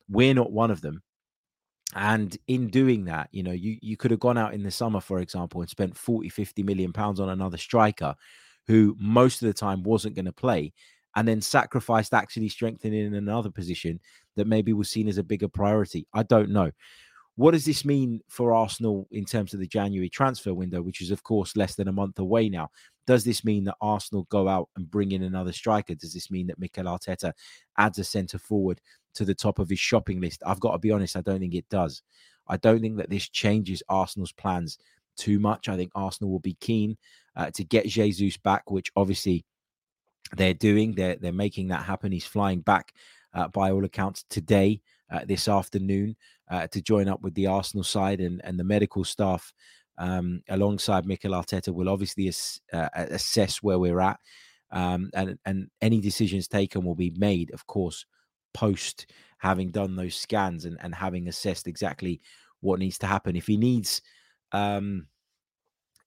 We're 0.07 0.33
not 0.33 0.51
one 0.51 0.71
of 0.71 0.81
them. 0.81 1.01
And 1.95 2.37
in 2.47 2.67
doing 2.67 3.05
that, 3.05 3.29
you 3.31 3.41
know, 3.41 3.51
you, 3.51 3.77
you 3.81 3.97
could 3.97 4.11
have 4.11 4.19
gone 4.19 4.37
out 4.37 4.53
in 4.53 4.63
the 4.63 4.71
summer, 4.71 5.01
for 5.01 5.19
example, 5.19 5.61
and 5.61 5.69
spent 5.69 5.97
40, 5.97 6.29
50 6.29 6.61
million 6.63 6.93
pounds 6.93 7.19
on 7.19 7.29
another 7.29 7.57
striker 7.57 8.15
who 8.67 8.95
most 8.99 9.41
of 9.41 9.47
the 9.47 9.53
time 9.53 9.81
wasn't 9.81 10.15
going 10.15 10.25
to 10.25 10.31
play 10.31 10.73
and 11.15 11.27
then 11.27 11.41
sacrificed 11.41 12.13
actually 12.13 12.49
strengthening 12.49 13.05
in 13.05 13.15
another 13.15 13.49
position 13.49 13.99
that 14.35 14.45
maybe 14.45 14.73
was 14.73 14.89
seen 14.89 15.07
as 15.07 15.17
a 15.17 15.23
bigger 15.23 15.47
priority. 15.47 16.07
I 16.13 16.23
don't 16.23 16.51
know. 16.51 16.71
What 17.39 17.51
does 17.51 17.63
this 17.63 17.85
mean 17.85 18.19
for 18.27 18.53
Arsenal 18.53 19.07
in 19.11 19.23
terms 19.23 19.53
of 19.53 19.61
the 19.61 19.65
January 19.65 20.09
transfer 20.09 20.53
window, 20.53 20.81
which 20.81 20.99
is, 20.99 21.09
of 21.09 21.23
course, 21.23 21.55
less 21.55 21.73
than 21.73 21.87
a 21.87 21.93
month 21.93 22.19
away 22.19 22.49
now? 22.49 22.69
Does 23.07 23.23
this 23.23 23.45
mean 23.45 23.63
that 23.63 23.77
Arsenal 23.79 24.27
go 24.29 24.49
out 24.49 24.67
and 24.75 24.91
bring 24.91 25.13
in 25.13 25.23
another 25.23 25.53
striker? 25.53 25.95
Does 25.95 26.13
this 26.13 26.29
mean 26.29 26.47
that 26.47 26.59
Mikel 26.59 26.83
Arteta 26.83 27.31
adds 27.77 27.97
a 27.97 28.03
centre 28.03 28.39
forward 28.39 28.81
to 29.13 29.23
the 29.23 29.33
top 29.33 29.57
of 29.57 29.69
his 29.69 29.79
shopping 29.79 30.19
list? 30.19 30.43
I've 30.45 30.59
got 30.59 30.73
to 30.73 30.79
be 30.79 30.91
honest, 30.91 31.15
I 31.15 31.21
don't 31.21 31.39
think 31.39 31.55
it 31.55 31.69
does. 31.69 32.01
I 32.49 32.57
don't 32.57 32.81
think 32.81 32.97
that 32.97 33.09
this 33.09 33.29
changes 33.29 33.81
Arsenal's 33.87 34.33
plans 34.33 34.77
too 35.15 35.39
much. 35.39 35.69
I 35.69 35.77
think 35.77 35.93
Arsenal 35.95 36.31
will 36.31 36.39
be 36.39 36.57
keen 36.59 36.97
uh, 37.37 37.51
to 37.51 37.63
get 37.63 37.87
Jesus 37.87 38.35
back, 38.35 38.69
which 38.69 38.91
obviously 38.97 39.45
they're 40.35 40.53
doing. 40.53 40.93
They're 40.93 41.15
they're 41.15 41.31
making 41.31 41.69
that 41.69 41.85
happen. 41.85 42.11
He's 42.11 42.25
flying 42.25 42.59
back 42.59 42.91
uh, 43.33 43.47
by 43.47 43.71
all 43.71 43.85
accounts 43.85 44.25
today, 44.29 44.81
uh, 45.11 45.21
this 45.25 45.47
afternoon, 45.47 46.15
uh, 46.49 46.67
to 46.67 46.81
join 46.81 47.07
up 47.07 47.21
with 47.21 47.33
the 47.35 47.47
Arsenal 47.47 47.83
side 47.83 48.19
and 48.19 48.41
and 48.43 48.59
the 48.59 48.63
medical 48.63 49.03
staff 49.03 49.53
um, 49.97 50.41
alongside 50.49 51.05
Mikel 51.05 51.31
Arteta 51.31 51.73
will 51.73 51.89
obviously 51.89 52.27
ass, 52.29 52.59
uh, 52.73 52.89
assess 52.93 53.61
where 53.61 53.79
we're 53.79 53.99
at, 53.99 54.19
um, 54.71 55.09
and 55.13 55.37
and 55.45 55.69
any 55.81 55.99
decisions 55.99 56.47
taken 56.47 56.83
will 56.83 56.95
be 56.95 57.13
made, 57.17 57.51
of 57.53 57.67
course, 57.67 58.05
post 58.53 59.07
having 59.37 59.71
done 59.71 59.95
those 59.95 60.15
scans 60.15 60.65
and 60.65 60.77
and 60.81 60.95
having 60.95 61.27
assessed 61.27 61.67
exactly 61.67 62.21
what 62.61 62.79
needs 62.79 62.97
to 62.99 63.07
happen. 63.07 63.35
If 63.35 63.47
he 63.47 63.57
needs 63.57 64.01
um, 64.51 65.07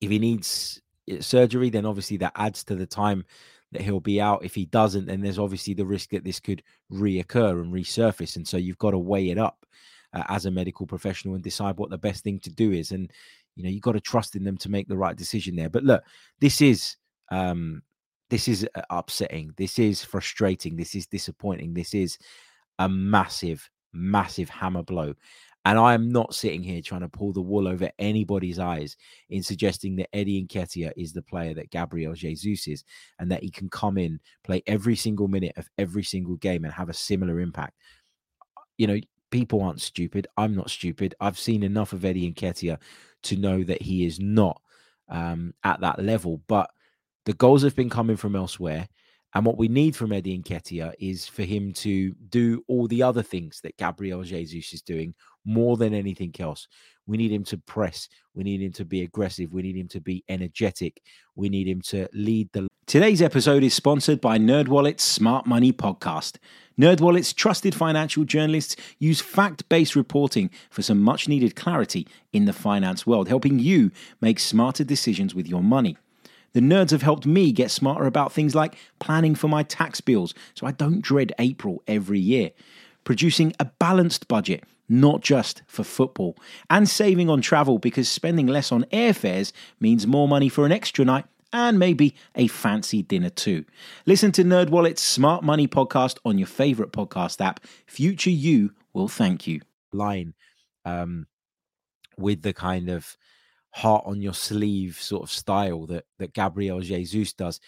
if 0.01 0.11
he 0.11 0.19
needs 0.19 0.81
eh, 1.09 1.21
surgery, 1.21 1.71
then 1.71 1.87
obviously 1.87 2.17
that 2.19 2.33
adds 2.35 2.65
to 2.65 2.75
the 2.75 2.87
time 2.87 3.25
that 3.73 3.83
he'll 3.83 4.00
be 4.00 4.21
out. 4.21 4.45
If 4.45 4.55
he 4.55 4.67
doesn't, 4.67 5.07
then 5.07 5.21
there's 5.21 5.38
obviously 5.38 5.75
the 5.75 5.87
risk 5.87 6.11
that 6.11 6.25
this 6.25 6.41
could 6.41 6.62
reoccur 6.93 7.61
and 7.61 7.73
resurface. 7.73 8.37
And 8.37 8.47
so 8.47 8.57
you've 8.57 8.79
got 8.79 8.93
to 8.93 8.99
weigh 8.99 9.31
it 9.31 9.38
up 9.38 9.67
uh, 10.14 10.23
as 10.29 10.47
a 10.47 10.50
medical 10.50 10.87
professional 10.87 11.35
and 11.35 11.43
decide 11.43 11.76
what 11.76 11.91
the 11.91 11.99
best 11.99 12.23
thing 12.23 12.38
to 12.41 12.50
do 12.50 12.73
is. 12.73 12.93
And 12.93 13.11
you 13.57 13.64
know 13.64 13.71
you've 13.71 13.83
got 13.83 13.93
to 13.93 14.00
trust 14.00 14.37
in 14.37 14.45
them 14.45 14.57
to 14.59 14.71
make 14.71 14.88
the 14.88 14.97
right 14.97 15.17
decision 15.17 15.57
there. 15.57 15.69
But 15.69 15.85
look, 15.85 16.02
this 16.41 16.61
is 16.61 16.97
um, 17.31 17.83
this 18.31 18.49
is 18.49 18.67
uh, 18.75 18.83
upsetting. 18.91 19.52
This 19.57 19.79
is 19.79 20.02
frustrating. 20.02 20.76
This 20.76 20.95
is 20.95 21.07
disappointing. 21.07 21.75
This 21.75 21.95
is 21.95 22.19
a 22.79 22.88
massive, 22.88 23.69
massive 23.93 24.49
hammer 24.49 24.83
blow. 24.83 25.14
And 25.64 25.78
I 25.78 25.95
am 25.95 26.11
not 26.11 26.35
sitting 26.35 26.62
here 26.62 26.83
trying 26.83 27.02
to 27.02 27.09
pull 27.09 27.33
the 27.33 27.40
wool 27.40 27.69
over 27.69 27.90
anybody's 27.99 28.59
eyes 28.59 28.97
in 29.31 29.42
suggesting 29.42 29.95
that 29.97 30.14
Eddie 30.14 30.45
Nketiah 30.45 30.92
is 30.97 31.12
the 31.12 31.23
player 31.23 31.54
that 31.54 31.71
Gabriel 31.71 32.14
Jesus 32.14 32.66
is 32.66 32.85
and 33.21 33.31
that 33.31 33.42
he 33.42 33.50
can 33.50 33.69
come 33.71 33.97
in, 33.97 34.19
play 34.42 34.62
every 34.66 34.97
single 34.97 35.28
minute 35.28 35.52
of 35.57 35.69
every 35.78 36.02
single 36.02 36.37
game 36.37 36.64
and 36.64 36.73
have 36.73 36.88
a 36.88 36.95
similar 36.95 37.38
impact. 37.38 37.75
You 38.76 38.88
know, 38.88 39.00
people 39.31 39.62
aren't 39.62 39.81
stupid. 39.81 40.26
I'm 40.37 40.57
not 40.57 40.71
stupid. 40.71 41.14
I've 41.21 41.38
seen 41.38 41.62
enough 41.62 41.92
of 41.92 42.04
Eddie 42.04 42.33
Nketiah 42.33 42.78
to 43.25 43.37
know 43.37 43.62
that 43.62 43.83
he 43.83 44.04
is 44.04 44.19
not 44.19 44.61
um, 45.09 45.54
at 45.62 45.81
that 45.81 46.02
level. 46.02 46.40
But 46.49 46.71
the 47.25 47.35
goals 47.35 47.62
have 47.62 47.76
been 47.76 47.90
coming 47.90 48.16
from 48.16 48.35
elsewhere. 48.35 48.88
And 49.35 49.47
what 49.47 49.57
we 49.57 49.69
need 49.69 49.97
from 49.97 50.12
Eddie 50.12 50.38
Nketiah 50.38 50.92
is 50.99 51.26
for 51.26 51.42
him 51.42 51.73
to 51.75 52.12
do 52.28 52.62
all 52.69 52.87
the 52.87 53.02
other 53.02 53.23
things 53.23 53.61
that 53.62 53.76
Gabriel 53.78 54.23
Jesus 54.23 54.75
is 54.75 54.83
doing 54.83 55.14
more 55.45 55.77
than 55.77 55.95
anything 55.95 56.35
else. 56.39 56.69
We 57.07 57.17
need 57.17 57.33
him 57.33 57.45
to 57.45 57.59
press. 57.59 58.09
We 58.35 58.45
need 58.45 58.63
him 58.63 58.73
to 58.75 58.85
be 58.85 59.03
aggressive. 59.03 59.53
We 59.53 59.63
need 59.63 59.77
him 59.77 59.89
to 59.89 60.01
be 60.01 60.25
energetic. 60.29 61.03
We 61.35 61.49
need 61.49 61.67
him 61.67 61.81
to 61.83 62.09
lead 62.13 62.51
the. 62.53 62.69
Today's 62.87 63.23
episode 63.23 63.63
is 63.63 63.75
sponsored 63.75 64.21
by 64.21 64.39
NerdWallet's 64.39 65.03
Smart 65.03 65.47
Money 65.47 65.73
Podcast. 65.73 66.39
NerdWallet's 66.81 67.33
trusted 67.33 67.75
financial 67.75 68.25
journalists 68.25 68.77
use 68.99 69.21
fact-based 69.21 69.97
reporting 69.97 70.51
for 70.71 70.83
some 70.83 71.03
much-needed 71.03 71.57
clarity 71.57 72.07
in 72.33 72.45
the 72.45 72.53
finance 72.53 73.07
world, 73.07 73.29
helping 73.29 73.59
you 73.59 73.91
make 74.21 74.39
smarter 74.39 74.85
decisions 74.85 75.35
with 75.35 75.49
your 75.49 75.63
money. 75.63 75.97
The 76.55 76.61
nerds 76.61 76.91
have 76.91 77.03
helped 77.03 77.27
me 77.27 77.51
get 77.53 77.71
smarter 77.71 78.05
about 78.05 78.33
things 78.33 78.55
like 78.55 78.77
planning 79.01 79.35
for 79.35 79.49
my 79.49 79.63
tax 79.63 80.01
bills 80.01 80.35
so 80.55 80.67
I 80.67 80.73
don't 80.73 81.01
dread 81.01 81.33
April 81.39 81.83
every 81.87 82.21
year, 82.21 82.51
producing 83.05 83.55
a 83.59 83.65
balanced 83.65 84.29
budget, 84.29 84.65
not 84.93 85.23
just 85.23 85.63
for 85.67 85.85
football, 85.85 86.37
and 86.69 86.89
saving 86.89 87.31
on 87.31 87.41
travel 87.41 87.79
because 87.79 88.09
spending 88.09 88.47
less 88.47 88.71
on 88.71 88.85
airfares 88.93 89.51
means 89.81 90.07
more 90.07 90.29
money 90.29 90.51
for 90.51 90.67
an 90.67 90.73
extra 90.73 91.05
night 91.05 91.25
and 91.53 91.79
maybe 91.79 92.15
a 92.35 92.47
fancy 92.47 93.03
dinner 93.03 93.31
too. 93.31 93.65
Listen 94.05 94.33
to 94.33 94.45
NerdWallet's 94.45 95.01
Smart 95.01 95.43
Money 95.43 95.67
podcast 95.67 96.19
on 96.27 96.39
your 96.39 96.47
favorite 96.47 96.93
podcast 96.93 97.41
app. 97.41 97.61
Future 97.87 98.31
you 98.31 98.73
will 98.93 99.09
thank 99.09 99.47
you. 99.47 99.63
Line 99.93 100.35
um, 100.85 101.27
with 102.19 102.43
the 102.43 102.53
kind 102.53 102.91
of 102.91 103.17
heart 103.71 104.05
on 104.07 104.21
your 104.21 104.35
sleeve 104.35 104.99
sort 105.01 105.23
of 105.23 105.31
style 105.31 105.87
that 105.87 106.05
that 106.19 106.35
Gabriel 106.35 106.81
Jesus 106.81 107.33
does. 107.33 107.61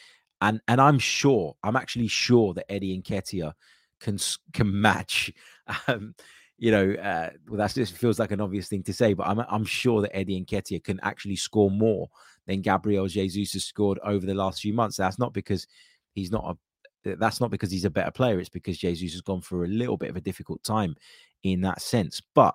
And 0.43 0.61
and 0.69 0.79
I'm 0.79 0.99
sure, 0.99 1.57
I'm 1.63 1.77
actually 1.77 2.09
sure 2.09 2.53
that 2.53 2.71
Eddie 2.71 3.01
Nketiah 3.01 3.55
can 3.99 4.19
can 4.53 4.81
match. 4.81 5.33
Um, 5.89 6.15
you 6.59 6.71
know, 6.71 6.93
uh, 6.93 7.31
well, 7.49 7.59
that 7.59 7.75
just 7.75 7.97
feels 7.97 8.19
like 8.19 8.31
an 8.31 8.41
obvious 8.41 8.69
thing 8.69 8.83
to 8.85 8.93
say, 8.93 9.13
but 9.15 9.27
I'm 9.27 9.41
I'm 9.49 9.65
sure 9.65 10.03
that 10.03 10.17
Eddie 10.17 10.45
Nketiah 10.45 10.85
can 10.85 11.01
actually 11.03 11.37
score 11.37 11.71
more 11.71 12.09
than 12.47 12.63
Gabriel 12.63 13.09
Jesus 13.09 13.53
has 13.55 13.65
scored 13.65 13.99
over 14.05 14.25
the 14.25 14.35
last 14.35 14.61
few 14.61 14.73
months. 14.73 14.97
That's 14.97 15.19
not 15.19 15.33
because 15.33 15.67
he's 16.15 16.31
not 16.31 16.45
a 16.45 17.17
that's 17.17 17.41
not 17.41 17.51
because 17.51 17.71
he's 17.71 17.85
a 17.85 17.91
better 17.91 18.11
player. 18.11 18.39
It's 18.39 18.49
because 18.49 18.79
Jesus 18.79 19.13
has 19.13 19.21
gone 19.21 19.43
through 19.43 19.67
a 19.67 19.69
little 19.69 19.97
bit 19.97 20.11
of 20.11 20.17
a 20.17 20.23
difficult 20.23 20.63
time 20.63 20.97
in 21.43 21.61
that 21.63 21.83
sense. 21.83 22.23
But 22.35 22.55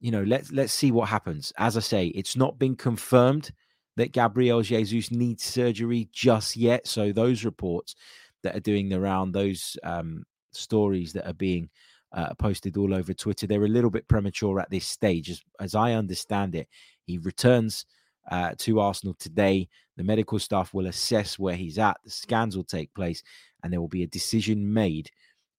you 0.00 0.10
know, 0.10 0.22
let's 0.22 0.52
let's 0.52 0.72
see 0.72 0.92
what 0.92 1.08
happens. 1.08 1.52
As 1.58 1.76
I 1.76 1.80
say, 1.80 2.08
it's 2.08 2.36
not 2.36 2.58
been 2.58 2.76
confirmed 2.76 3.50
that 3.96 4.12
Gabriel 4.12 4.62
Jesus 4.62 5.10
needs 5.10 5.42
surgery 5.42 6.08
just 6.12 6.54
yet. 6.54 6.86
So 6.86 7.12
those 7.12 7.44
reports 7.44 7.96
that 8.42 8.54
are 8.54 8.60
doing 8.60 8.88
the 8.88 9.00
round, 9.00 9.34
those 9.34 9.76
um, 9.82 10.24
stories 10.52 11.12
that 11.14 11.26
are 11.26 11.34
being 11.34 11.70
uh, 12.16 12.34
posted 12.34 12.76
all 12.76 12.94
over 12.94 13.14
Twitter, 13.14 13.46
they're 13.46 13.64
a 13.64 13.68
little 13.68 13.90
bit 13.90 14.08
premature 14.08 14.58
at 14.58 14.70
this 14.70 14.86
stage. 14.86 15.30
As, 15.30 15.42
as 15.60 15.74
I 15.74 15.92
understand 15.92 16.54
it, 16.54 16.66
he 17.04 17.18
returns 17.18 17.84
uh, 18.30 18.52
to 18.58 18.80
Arsenal 18.80 19.14
today. 19.18 19.68
The 19.96 20.02
medical 20.02 20.38
staff 20.38 20.74
will 20.74 20.86
assess 20.86 21.38
where 21.38 21.54
he's 21.54 21.78
at. 21.78 21.98
The 22.04 22.10
scans 22.10 22.56
will 22.56 22.64
take 22.64 22.92
place, 22.94 23.22
and 23.62 23.72
there 23.72 23.80
will 23.80 23.88
be 23.88 24.02
a 24.02 24.08
decision 24.08 24.72
made 24.72 25.10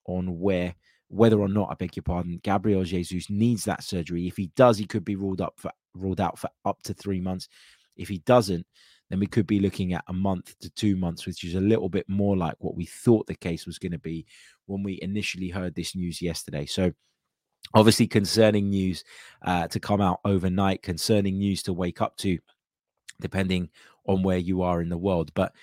on 0.06 0.40
where 0.40 0.76
whether 1.10 1.40
or 1.40 1.48
not 1.48 1.70
I 1.72 1.76
beg 1.76 1.96
your 1.96 2.04
pardon, 2.04 2.40
Gabriel 2.44 2.84
Jesus 2.84 3.30
needs 3.30 3.64
that 3.64 3.84
surgery. 3.84 4.28
If 4.28 4.36
he 4.36 4.52
does, 4.56 4.78
he 4.78 4.86
could 4.86 5.06
be 5.06 5.16
ruled 5.16 5.40
up 5.40 5.54
for 5.58 5.72
ruled 5.94 6.20
out 6.20 6.38
for 6.38 6.50
up 6.66 6.82
to 6.84 6.94
three 6.94 7.22
months. 7.22 7.48
If 7.96 8.10
he 8.10 8.20
doesn't, 8.20 8.66
then 9.10 9.20
we 9.20 9.28
could 9.28 9.48
be 9.48 9.60
looking 9.60 9.94
at 9.94 10.04
a 10.08 10.14
month 10.14 10.58
to 10.60 10.70
two 10.70 10.96
months, 10.98 11.26
which 11.26 11.44
is 11.44 11.56
a 11.56 11.62
little 11.62 11.90
bit 11.90 12.08
more 12.10 12.36
like 12.36 12.56
what 12.60 12.76
we 12.76 12.86
thought 12.86 13.26
the 13.28 13.36
case 13.36 13.66
was 13.66 13.80
going 13.80 13.94
to 13.94 14.00
be 14.00 14.26
when 14.66 14.84
we 14.84 15.00
initially 15.02 15.50
heard 15.50 15.76
this 15.76 15.96
news 15.96 16.22
yesterday. 16.22 16.66
So, 16.66 16.92
obviously, 17.74 18.08
concerning 18.08 18.70
news 18.70 19.04
uh, 19.44 19.68
to 19.70 19.80
come 19.80 20.02
out 20.02 20.20
overnight, 20.26 20.82
concerning 20.82 21.38
news 21.38 21.64
to 21.64 21.74
wake 21.74 22.02
up 22.02 22.18
to, 22.18 22.38
depending 23.22 23.70
on 24.08 24.24
where 24.24 24.38
you 24.38 24.62
are 24.62 24.82
in 24.82 24.90
the 24.90 24.98
world. 24.98 25.32
But 25.34 25.54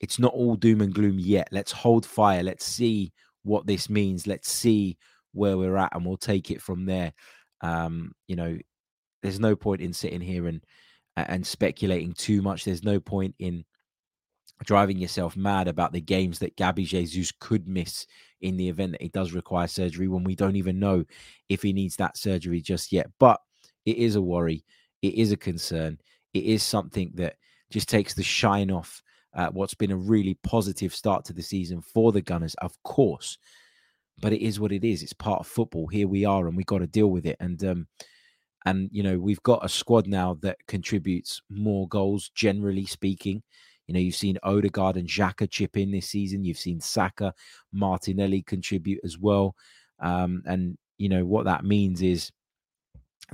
it's 0.00 0.18
not 0.18 0.32
all 0.32 0.56
doom 0.56 0.80
and 0.80 0.94
gloom 0.94 1.18
yet. 1.18 1.48
Let's 1.52 1.72
hold 1.72 2.06
fire. 2.06 2.42
Let's 2.42 2.64
see 2.64 3.12
what 3.42 3.66
this 3.66 3.90
means. 3.90 4.26
Let's 4.26 4.50
see 4.50 4.96
where 5.32 5.58
we're 5.58 5.76
at, 5.76 5.94
and 5.94 6.04
we'll 6.04 6.16
take 6.16 6.50
it 6.50 6.62
from 6.62 6.86
there. 6.86 7.12
Um, 7.60 8.12
you 8.26 8.36
know, 8.36 8.58
there's 9.22 9.40
no 9.40 9.54
point 9.54 9.82
in 9.82 9.92
sitting 9.92 10.20
here 10.20 10.46
and 10.46 10.62
and 11.16 11.46
speculating 11.46 12.12
too 12.12 12.42
much. 12.42 12.64
There's 12.64 12.84
no 12.84 13.00
point 13.00 13.34
in 13.38 13.64
driving 14.64 14.98
yourself 14.98 15.36
mad 15.36 15.68
about 15.68 15.92
the 15.92 16.00
games 16.00 16.38
that 16.38 16.56
Gabby 16.56 16.84
Jesus 16.84 17.32
could 17.40 17.68
miss 17.68 18.06
in 18.40 18.56
the 18.56 18.68
event 18.68 18.92
that 18.92 19.02
he 19.02 19.08
does 19.08 19.32
require 19.32 19.66
surgery 19.66 20.08
when 20.08 20.24
we 20.24 20.34
don't 20.34 20.56
even 20.56 20.78
know 20.78 21.04
if 21.48 21.62
he 21.62 21.72
needs 21.72 21.96
that 21.96 22.16
surgery 22.16 22.60
just 22.60 22.92
yet. 22.92 23.10
But 23.18 23.40
it 23.84 23.96
is 23.96 24.16
a 24.16 24.22
worry. 24.22 24.64
It 25.02 25.14
is 25.14 25.32
a 25.32 25.36
concern. 25.36 25.98
It 26.32 26.44
is 26.44 26.62
something 26.62 27.12
that 27.14 27.36
just 27.70 27.88
takes 27.88 28.14
the 28.14 28.22
shine 28.22 28.70
off 28.70 29.02
uh, 29.36 29.50
what's 29.50 29.74
been 29.74 29.90
a 29.90 29.96
really 29.96 30.38
positive 30.42 30.94
start 30.94 31.24
to 31.26 31.34
the 31.34 31.42
season 31.42 31.82
for 31.82 32.10
the 32.10 32.22
Gunners, 32.22 32.54
of 32.62 32.82
course. 32.82 33.36
But 34.18 34.32
it 34.32 34.42
is 34.42 34.58
what 34.58 34.72
it 34.72 34.82
is. 34.82 35.02
It's 35.02 35.12
part 35.12 35.40
of 35.40 35.46
football. 35.46 35.86
Here 35.86 36.08
we 36.08 36.24
are, 36.24 36.48
and 36.48 36.56
we 36.56 36.64
got 36.64 36.78
to 36.78 36.86
deal 36.86 37.08
with 37.08 37.26
it. 37.26 37.36
And 37.38 37.62
um, 37.64 37.86
and 38.66 38.90
you 38.92 39.02
know 39.02 39.18
we've 39.18 39.42
got 39.42 39.64
a 39.64 39.68
squad 39.68 40.06
now 40.06 40.36
that 40.42 40.58
contributes 40.66 41.40
more 41.48 41.88
goals, 41.88 42.30
generally 42.34 42.84
speaking. 42.84 43.42
You 43.86 43.94
know, 43.94 44.00
you've 44.00 44.16
seen 44.16 44.36
Odegaard 44.42 44.96
and 44.96 45.08
Xhaka 45.08 45.48
chip 45.48 45.76
in 45.76 45.92
this 45.92 46.08
season. 46.08 46.44
You've 46.44 46.58
seen 46.58 46.80
Saka, 46.80 47.32
Martinelli 47.72 48.42
contribute 48.42 49.00
as 49.04 49.16
well. 49.16 49.54
Um, 50.00 50.42
and 50.44 50.76
you 50.98 51.08
know 51.08 51.24
what 51.24 51.44
that 51.44 51.64
means 51.64 52.02
is 52.02 52.32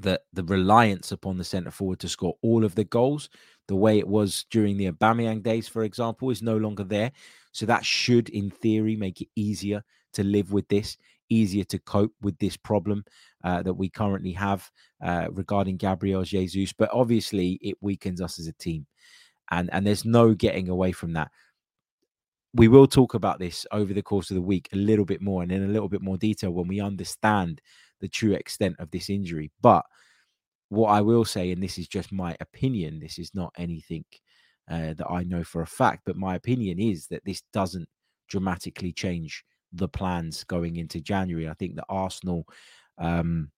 that 0.01 0.23
the 0.33 0.45
reliance 0.45 1.13
upon 1.13 1.39
the 1.39 1.45
centre 1.45 1.71
forward 1.71 2.01
to 2.01 2.09
score 2.09 2.37
all 2.43 2.65
of 2.65 2.75
the 2.75 2.85
goals, 2.85 3.31
the 3.69 3.77
way 3.77 3.99
it 3.99 4.09
was 4.09 4.45
during 4.51 4.77
the 4.77 4.91
Aubameyang 4.91 5.43
days, 5.43 5.69
for 5.69 5.85
example, 5.85 6.31
is 6.31 6.43
no 6.43 6.57
longer 6.57 6.85
there. 6.85 7.13
So 7.53 7.67
that 7.67 7.85
should, 7.85 8.29
in 8.31 8.51
theory, 8.51 8.97
make 8.97 9.21
it 9.21 9.29
easier 9.35 9.83
to 10.15 10.25
live 10.25 10.53
with 10.53 10.69
this, 10.69 10.97
easier 11.29 11.65
to 11.65 11.79
cope 11.81 12.13
with 12.21 12.39
this 12.39 12.57
problem 12.57 13.05
uh, 13.45 13.63
that 13.63 13.75
we 13.75 13.89
currently 13.89 14.33
have 14.33 14.71
uh, 15.03 15.29
regarding 15.33 15.77
Gabriel 15.77 16.23
Jesus. 16.23 16.73
But 16.73 16.91
obviously, 16.93 17.59
it 17.63 17.77
weakens 17.81 18.21
us 18.21 18.39
as 18.39 18.47
a 18.47 18.53
team, 18.55 18.87
and 19.51 19.71
and 19.73 19.87
there's 19.87 20.05
no 20.05 20.35
getting 20.35 20.69
away 20.69 20.93
from 20.93 21.13
that. 21.15 21.31
We 22.55 22.69
will 22.69 22.87
talk 22.87 23.15
about 23.15 23.39
this 23.39 23.67
over 23.73 23.95
the 23.95 24.03
course 24.03 24.31
of 24.31 24.35
the 24.35 24.43
week 24.43 24.69
a 24.73 24.77
little 24.77 25.07
bit 25.07 25.23
more 25.23 25.43
and 25.43 25.51
in 25.51 25.65
a 25.65 25.73
little 25.73 25.89
bit 25.89 26.03
more 26.03 26.19
detail 26.19 26.51
when 26.51 26.69
we 26.69 26.81
understand 26.81 27.63
the 28.01 28.09
true 28.09 28.35
extent 28.35 28.77
of 28.79 28.91
this 28.91 29.09
injury. 29.09 29.51
But 29.63 29.87
what 30.69 30.89
I 30.89 31.01
will 31.01 31.25
say, 31.25 31.51
and 31.51 31.63
this 31.63 31.79
is 31.79 31.89
just 31.89 32.13
my 32.13 32.37
opinion, 32.41 32.99
this 32.99 33.19
is 33.19 33.35
not 33.35 33.53
anything 33.57 34.05
uh, 34.71 34.95
that 34.95 35.07
I 35.09 35.23
know 35.23 35.45
for 35.45 35.63
a 35.63 35.67
fact, 35.67 36.03
but 36.07 36.17
my 36.17 36.35
opinion 36.35 36.79
is 36.79 37.07
that 37.09 37.25
this 37.25 37.43
doesn't 37.53 37.89
dramatically 38.29 38.93
change 38.93 39.45
the 39.73 39.89
plans 39.89 40.45
going 40.45 40.77
into 40.77 41.01
January. 41.01 41.49
I 41.49 41.55
think 41.55 41.77
that 41.77 41.87
Arsenal 41.89 42.47
um, 42.99 43.51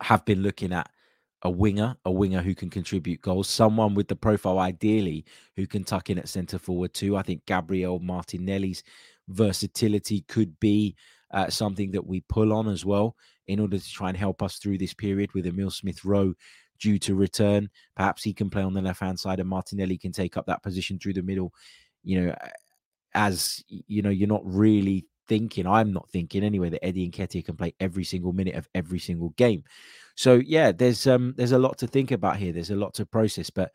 have 0.00 0.24
been 0.24 0.42
looking 0.42 0.72
at 0.72 0.90
a 1.42 1.50
winger, 1.50 1.94
a 2.04 2.10
winger 2.10 2.40
who 2.40 2.54
can 2.54 2.70
contribute 2.70 3.20
goals, 3.20 3.48
someone 3.48 3.94
with 3.94 4.08
the 4.08 4.16
profile 4.16 4.58
ideally 4.58 5.24
who 5.56 5.66
can 5.66 5.84
tuck 5.84 6.08
in 6.08 6.18
at 6.18 6.28
centre 6.28 6.58
forward 6.58 6.94
too. 6.94 7.16
I 7.16 7.22
think 7.22 7.44
Gabriel 7.46 8.00
Martinelli's 8.00 8.82
versatility 9.28 10.22
could 10.22 10.58
be 10.58 10.96
uh, 11.32 11.50
something 11.50 11.90
that 11.90 12.06
we 12.06 12.22
pull 12.22 12.52
on 12.52 12.68
as 12.68 12.84
well 12.84 13.16
in 13.46 13.60
order 13.60 13.78
to 13.78 13.90
try 13.90 14.08
and 14.08 14.16
help 14.16 14.42
us 14.42 14.56
through 14.56 14.78
this 14.78 14.94
period 14.94 15.32
with 15.34 15.46
Emile 15.46 15.70
Smith 15.70 16.04
Rowe 16.04 16.34
due 16.80 16.98
to 17.00 17.14
return. 17.14 17.68
Perhaps 17.94 18.22
he 18.22 18.32
can 18.32 18.48
play 18.48 18.62
on 18.62 18.72
the 18.72 18.80
left 18.80 19.00
hand 19.00 19.20
side 19.20 19.40
and 19.40 19.48
Martinelli 19.48 19.98
can 19.98 20.12
take 20.12 20.36
up 20.36 20.46
that 20.46 20.62
position 20.62 20.98
through 20.98 21.14
the 21.14 21.22
middle. 21.22 21.52
You 22.02 22.20
know, 22.20 22.34
as 23.14 23.62
you 23.68 24.02
know, 24.02 24.10
you're 24.10 24.28
not 24.28 24.42
really 24.44 25.06
thinking, 25.28 25.66
I'm 25.66 25.92
not 25.92 26.08
thinking 26.10 26.44
anyway, 26.44 26.70
that 26.70 26.84
Eddie 26.84 27.10
Nketiah 27.10 27.44
can 27.44 27.56
play 27.56 27.74
every 27.80 28.04
single 28.04 28.32
minute 28.32 28.54
of 28.54 28.68
every 28.74 28.98
single 28.98 29.30
game. 29.30 29.64
So 30.16 30.34
yeah, 30.34 30.72
there's 30.72 31.06
um 31.06 31.34
there's 31.36 31.52
a 31.52 31.58
lot 31.58 31.78
to 31.78 31.86
think 31.86 32.10
about 32.10 32.36
here. 32.36 32.52
There's 32.52 32.70
a 32.70 32.76
lot 32.76 32.94
to 32.94 33.06
process, 33.06 33.50
but 33.50 33.72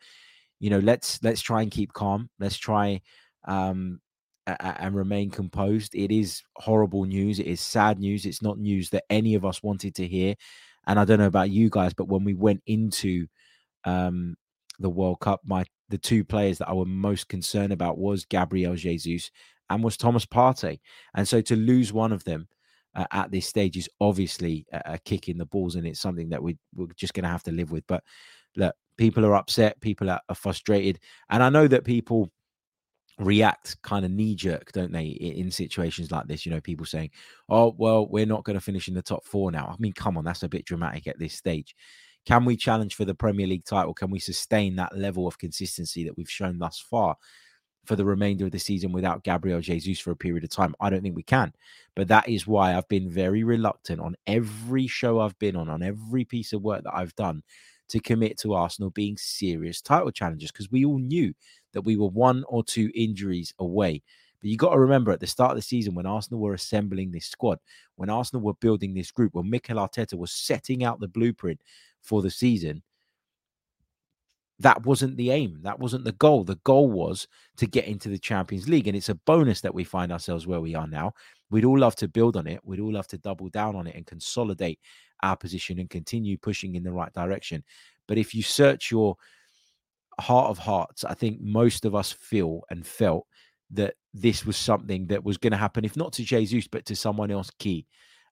you 0.58 0.70
know, 0.70 0.78
let's 0.78 1.22
let's 1.22 1.40
try 1.40 1.62
and 1.62 1.70
keep 1.70 1.92
calm. 1.92 2.30
Let's 2.38 2.58
try 2.58 3.00
um 3.46 4.00
and 4.46 4.94
remain 4.94 5.30
composed. 5.30 5.94
It 5.94 6.10
is 6.10 6.42
horrible 6.56 7.04
news. 7.04 7.38
It 7.38 7.46
is 7.46 7.60
sad 7.60 7.98
news. 7.98 8.26
It's 8.26 8.42
not 8.42 8.58
news 8.58 8.90
that 8.90 9.04
any 9.10 9.34
of 9.34 9.44
us 9.44 9.62
wanted 9.62 9.94
to 9.96 10.06
hear. 10.06 10.34
And 10.86 10.98
I 10.98 11.04
don't 11.04 11.18
know 11.18 11.26
about 11.26 11.50
you 11.50 11.70
guys, 11.70 11.94
but 11.94 12.08
when 12.08 12.24
we 12.24 12.34
went 12.34 12.62
into 12.66 13.26
um, 13.84 14.34
the 14.78 14.88
World 14.88 15.20
Cup, 15.20 15.40
my 15.44 15.64
the 15.90 15.98
two 15.98 16.24
players 16.24 16.58
that 16.58 16.68
I 16.68 16.72
were 16.72 16.86
most 16.86 17.28
concerned 17.28 17.72
about 17.72 17.98
was 17.98 18.24
Gabriel 18.24 18.76
Jesus 18.76 19.30
and 19.68 19.84
was 19.84 19.96
Thomas 19.96 20.24
Partey. 20.24 20.80
And 21.14 21.26
so 21.26 21.40
to 21.42 21.56
lose 21.56 21.92
one 21.92 22.12
of 22.12 22.24
them 22.24 22.48
uh, 22.94 23.06
at 23.12 23.30
this 23.30 23.46
stage 23.46 23.76
is 23.76 23.88
obviously 24.00 24.66
a, 24.72 24.82
a, 24.86 24.98
kick 24.98 25.28
in 25.28 25.38
the 25.38 25.46
balls, 25.46 25.76
and 25.76 25.86
it's 25.86 26.00
something 26.00 26.28
that 26.30 26.42
we, 26.42 26.56
we're 26.74 26.88
just 26.96 27.14
going 27.14 27.24
to 27.24 27.30
have 27.30 27.44
to 27.44 27.52
live 27.52 27.70
with. 27.70 27.86
But 27.86 28.02
look, 28.56 28.74
people 28.96 29.24
are 29.24 29.36
upset, 29.36 29.80
people 29.80 30.10
are, 30.10 30.20
are 30.28 30.34
frustrated, 30.34 30.98
and 31.28 31.42
I 31.42 31.50
know 31.50 31.68
that 31.68 31.84
people 31.84 32.30
react 33.18 33.80
kind 33.82 34.04
of 34.04 34.10
knee 34.10 34.34
jerk, 34.34 34.72
don't 34.72 34.92
they, 34.92 35.04
in 35.04 35.50
situations 35.50 36.10
like 36.10 36.26
this? 36.26 36.44
You 36.44 36.52
know, 36.52 36.60
people 36.60 36.86
saying, 36.86 37.10
oh, 37.48 37.74
well, 37.78 38.06
we're 38.08 38.26
not 38.26 38.44
going 38.44 38.54
to 38.54 38.64
finish 38.64 38.88
in 38.88 38.94
the 38.94 39.02
top 39.02 39.24
four 39.24 39.52
now. 39.52 39.66
I 39.66 39.76
mean, 39.78 39.92
come 39.92 40.16
on, 40.16 40.24
that's 40.24 40.42
a 40.42 40.48
bit 40.48 40.64
dramatic 40.64 41.06
at 41.06 41.18
this 41.18 41.34
stage. 41.34 41.76
Can 42.26 42.44
we 42.44 42.56
challenge 42.56 42.94
for 42.94 43.04
the 43.04 43.14
Premier 43.14 43.46
League 43.46 43.64
title? 43.64 43.94
Can 43.94 44.10
we 44.10 44.18
sustain 44.18 44.76
that 44.76 44.96
level 44.96 45.26
of 45.26 45.38
consistency 45.38 46.04
that 46.04 46.16
we've 46.16 46.30
shown 46.30 46.58
thus 46.58 46.78
far 46.78 47.16
for 47.86 47.96
the 47.96 48.04
remainder 48.04 48.44
of 48.44 48.52
the 48.52 48.58
season 48.58 48.92
without 48.92 49.24
Gabriel 49.24 49.60
Jesus 49.60 49.98
for 49.98 50.10
a 50.10 50.16
period 50.16 50.44
of 50.44 50.50
time? 50.50 50.74
I 50.80 50.90
don't 50.90 51.02
think 51.02 51.16
we 51.16 51.22
can. 51.22 51.52
But 51.96 52.08
that 52.08 52.28
is 52.28 52.46
why 52.46 52.76
I've 52.76 52.88
been 52.88 53.10
very 53.10 53.42
reluctant 53.42 54.00
on 54.00 54.16
every 54.26 54.86
show 54.86 55.20
I've 55.20 55.38
been 55.38 55.56
on, 55.56 55.70
on 55.70 55.82
every 55.82 56.24
piece 56.24 56.52
of 56.52 56.62
work 56.62 56.84
that 56.84 56.94
I've 56.94 57.14
done 57.16 57.42
to 57.88 58.00
commit 58.00 58.38
to 58.38 58.54
Arsenal 58.54 58.90
being 58.90 59.16
serious 59.16 59.80
title 59.80 60.12
challengers 60.12 60.52
because 60.52 60.70
we 60.70 60.84
all 60.84 60.98
knew 60.98 61.34
that 61.72 61.82
we 61.82 61.96
were 61.96 62.08
one 62.08 62.44
or 62.48 62.62
two 62.62 62.90
injuries 62.94 63.52
away. 63.58 64.02
But 64.40 64.48
you 64.48 64.56
got 64.56 64.72
to 64.72 64.78
remember 64.78 65.10
at 65.10 65.20
the 65.20 65.26
start 65.26 65.50
of 65.50 65.56
the 65.56 65.62
season 65.62 65.94
when 65.94 66.06
Arsenal 66.06 66.40
were 66.40 66.54
assembling 66.54 67.10
this 67.10 67.26
squad, 67.26 67.58
when 67.96 68.08
Arsenal 68.08 68.42
were 68.42 68.54
building 68.54 68.94
this 68.94 69.10
group, 69.10 69.34
when 69.34 69.50
Mikel 69.50 69.76
Arteta 69.76 70.14
was 70.14 70.32
setting 70.32 70.82
out 70.82 71.00
the 71.00 71.08
blueprint 71.08 71.60
for 72.02 72.22
the 72.22 72.30
season, 72.30 72.82
that 74.60 74.84
wasn't 74.84 75.16
the 75.16 75.30
aim. 75.30 75.58
That 75.62 75.78
wasn't 75.78 76.04
the 76.04 76.12
goal. 76.12 76.44
The 76.44 76.60
goal 76.64 76.90
was 76.90 77.26
to 77.56 77.66
get 77.66 77.86
into 77.86 78.10
the 78.10 78.18
Champions 78.18 78.68
League. 78.68 78.88
And 78.88 78.96
it's 78.96 79.08
a 79.08 79.14
bonus 79.14 79.62
that 79.62 79.74
we 79.74 79.84
find 79.84 80.12
ourselves 80.12 80.46
where 80.46 80.60
we 80.60 80.74
are 80.74 80.86
now. 80.86 81.14
We'd 81.50 81.64
all 81.64 81.78
love 81.78 81.96
to 81.96 82.08
build 82.08 82.36
on 82.36 82.46
it. 82.46 82.60
We'd 82.62 82.80
all 82.80 82.92
love 82.92 83.08
to 83.08 83.18
double 83.18 83.48
down 83.48 83.74
on 83.74 83.86
it 83.86 83.96
and 83.96 84.06
consolidate 84.06 84.78
our 85.22 85.36
position 85.36 85.78
and 85.78 85.88
continue 85.88 86.36
pushing 86.36 86.74
in 86.74 86.82
the 86.82 86.92
right 86.92 87.12
direction. 87.14 87.64
But 88.06 88.18
if 88.18 88.34
you 88.34 88.42
search 88.42 88.90
your 88.90 89.16
heart 90.20 90.50
of 90.50 90.58
hearts, 90.58 91.04
I 91.04 91.14
think 91.14 91.40
most 91.40 91.86
of 91.86 91.94
us 91.94 92.12
feel 92.12 92.62
and 92.70 92.86
felt 92.86 93.26
that 93.70 93.94
this 94.12 94.44
was 94.44 94.56
something 94.56 95.06
that 95.06 95.24
was 95.24 95.38
going 95.38 95.52
to 95.52 95.56
happen, 95.56 95.84
if 95.84 95.96
not 95.96 96.12
to 96.14 96.24
Jesus, 96.24 96.68
but 96.68 96.84
to 96.86 96.96
someone 96.96 97.30
else 97.30 97.50
key. 97.58 97.86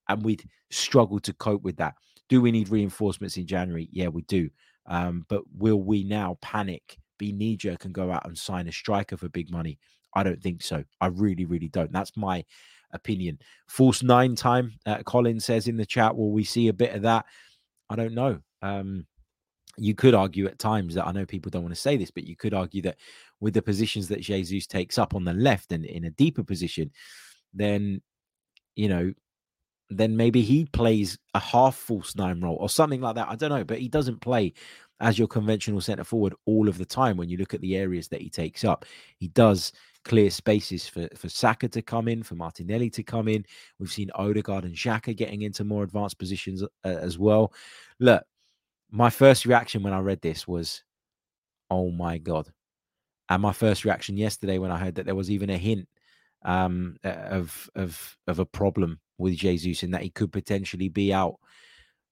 And 0.09 0.22
we'd 0.22 0.44
struggle 0.70 1.20
to 1.20 1.33
cope 1.33 1.62
with 1.62 1.76
that. 1.78 1.94
Do 2.29 2.41
we 2.41 2.51
need 2.51 2.69
reinforcements 2.69 3.37
in 3.37 3.47
January? 3.47 3.88
Yeah, 3.93 4.09
we 4.09 4.23
do. 4.23 4.51
Um, 4.87 5.27
but 5.29 5.43
will 5.57 5.83
we 5.83 6.05
now 6.05 6.38
panic, 6.41 6.99
be 7.19 7.33
knee 7.33 7.57
jerk, 7.57 7.85
and 7.85 7.95
go 7.95 8.11
out 8.11 8.27
and 8.27 8.37
sign 8.37 8.69
a 8.69 8.73
striker 8.73 9.17
for 9.17 9.29
big 9.29 9.51
money? 9.51 9.79
I 10.14 10.23
don't 10.23 10.43
think 10.43 10.62
so. 10.62 10.85
I 11.01 11.07
really, 11.07 11.45
really 11.45 11.69
don't. 11.69 11.93
That's 11.93 12.17
my 12.17 12.45
opinion. 12.93 13.38
False 13.69 14.03
nine 14.03 14.35
time, 14.35 14.73
uh, 14.87 15.03
Colin 15.03 15.41
says 15.41 15.69
in 15.69 15.77
the 15.77 15.87
chat, 15.87 16.17
will 16.17 16.33
we 16.33 16.45
see 16.45 16.69
a 16.69 16.73
bit 16.73 16.95
of 16.95 17.03
that? 17.03 17.27
I 17.91 17.97
don't 17.97 18.14
know. 18.14 18.41
Um, 18.62 19.07
you 19.77 19.95
could 19.95 20.14
argue 20.14 20.47
at 20.47 20.59
times 20.59 20.95
that 20.95 21.07
I 21.07 21.12
know 21.12 21.25
people 21.25 21.51
don't 21.51 21.62
want 21.62 21.75
to 21.75 21.81
say 21.81 21.97
this, 21.97 22.11
but 22.11 22.25
you 22.25 22.37
could 22.37 22.55
argue 22.55 22.83
that 22.83 22.97
with 23.41 23.55
the 23.55 23.62
positions 23.62 24.09
that 24.09 24.21
Jesus 24.21 24.67
takes 24.67 24.99
up 24.99 25.14
on 25.14 25.25
the 25.25 25.35
left 25.35 25.73
and 25.73 25.85
in 25.85 26.05
a 26.05 26.11
deeper 26.11 26.43
position, 26.43 26.91
then 27.55 28.03
you 28.75 28.88
know, 28.88 29.12
then 29.90 30.16
maybe 30.16 30.42
he 30.42 30.66
plays 30.66 31.18
a 31.35 31.40
half 31.40 31.74
false 31.74 32.14
nine 32.14 32.40
role 32.40 32.57
or 32.61 32.68
something 32.68 33.01
like 33.01 33.14
that. 33.14 33.29
I 33.29 33.37
don't 33.37 33.51
know, 33.51 33.64
but 33.64 33.79
he 33.79 33.88
doesn't 33.88 34.20
play 34.20 34.53
as 35.01 35.18
your 35.18 35.29
conventional 35.29 35.81
centre 35.81 36.05
forward 36.05 36.35
all 36.44 36.68
of 36.68 36.77
the 36.77 36.85
time 36.85 37.16
when 37.16 37.29
you 37.29 37.37
look 37.37 37.55
at 37.55 37.61
the 37.61 37.77
areas 37.77 38.09
that 38.09 38.20
he 38.20 38.29
takes 38.29 38.64
up. 38.64 38.85
He 39.16 39.29
does 39.29 39.72
clear 40.05 40.31
spaces 40.31 40.88
for, 40.88 41.09
for 41.14 41.29
Saka 41.29 41.68
to 41.68 41.83
come 41.83 42.09
in, 42.09 42.22
for 42.22 42.35
Martinelli 42.35 42.90
to 42.90 43.03
come 43.03 43.29
in. 43.29 43.44
We've 43.79 43.90
seen 43.90 44.11
Odegaard 44.14 44.64
and 44.64 44.74
Xhaka 44.74 45.16
getting 45.16 45.42
into 45.42 45.64
more 45.64 45.85
advanced 45.85 46.18
positions 46.18 46.62
uh, 46.62 46.66
as 46.85 47.18
well. 47.18 47.53
Look, 48.01 48.24
my 48.90 49.11
first 49.11 49.46
reaction 49.46 49.83
when 49.83 49.92
I 49.92 50.01
read 50.01 50.20
this 50.20 50.48
was, 50.48 50.83
oh 51.70 51.90
my 51.90 52.18
God. 52.18 52.51
And 53.29 53.42
my 53.42 53.53
first 53.53 53.85
reaction 53.85 54.16
yesterday 54.16 54.59
when 54.59 54.70
I 54.70 54.79
heard 54.79 54.96
that 54.96 55.07
there 55.07 55.14
was 55.14 55.31
even 55.31 55.51
a 55.51 55.59
hint 55.59 55.87
um, 56.44 56.96
of, 57.05 57.68
of, 57.74 58.16
of 58.27 58.38
a 58.38 58.46
problem 58.46 59.01
with 59.18 59.37
Jesus 59.37 59.83
and 59.83 59.92
that 59.94 60.03
he 60.03 60.11
could 60.11 60.33
potentially 60.33 60.88
be 60.88 61.12
out 61.12 61.37